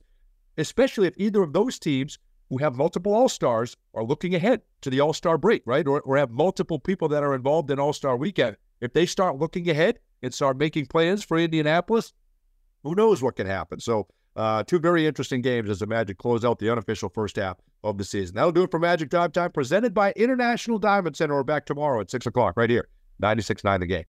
especially 0.56 1.08
if 1.08 1.14
either 1.16 1.42
of 1.42 1.52
those 1.52 1.80
teams 1.80 2.20
who 2.50 2.58
have 2.58 2.76
multiple 2.76 3.12
All 3.12 3.28
Stars 3.28 3.76
are 3.94 4.04
looking 4.04 4.36
ahead 4.36 4.62
to 4.82 4.90
the 4.90 5.00
All 5.00 5.12
Star 5.12 5.36
break, 5.36 5.62
right? 5.66 5.86
Or, 5.88 6.00
or 6.02 6.16
have 6.16 6.30
multiple 6.30 6.78
people 6.78 7.08
that 7.08 7.24
are 7.24 7.34
involved 7.34 7.72
in 7.72 7.80
All 7.80 7.92
Star 7.92 8.16
weekend. 8.16 8.56
If 8.80 8.92
they 8.92 9.04
start 9.04 9.38
looking 9.38 9.68
ahead 9.68 9.98
and 10.22 10.32
start 10.32 10.56
making 10.56 10.86
plans 10.86 11.24
for 11.24 11.36
Indianapolis, 11.36 12.12
who 12.84 12.94
knows 12.94 13.22
what 13.22 13.34
can 13.34 13.48
happen? 13.48 13.80
So 13.80 14.06
uh, 14.36 14.62
two 14.62 14.78
very 14.78 15.04
interesting 15.04 15.42
games 15.42 15.68
as 15.68 15.80
the 15.80 15.86
Magic 15.88 16.16
close 16.16 16.44
out 16.44 16.60
the 16.60 16.70
unofficial 16.70 17.08
first 17.08 17.34
half 17.34 17.56
of 17.84 17.98
the 17.98 18.04
season. 18.04 18.36
That'll 18.36 18.52
do 18.52 18.64
it 18.64 18.70
for 18.70 18.78
Magic 18.78 19.10
Drive 19.10 19.32
Time, 19.32 19.52
presented 19.52 19.94
by 19.94 20.12
International 20.12 20.78
Diamond 20.78 21.16
Center. 21.16 21.34
We're 21.34 21.44
back 21.44 21.66
tomorrow 21.66 22.00
at 22.00 22.10
6 22.10 22.26
o'clock 22.26 22.56
right 22.56 22.70
here, 22.70 22.88
96.9 23.22 23.80
The 23.80 23.86
Game. 23.86 24.04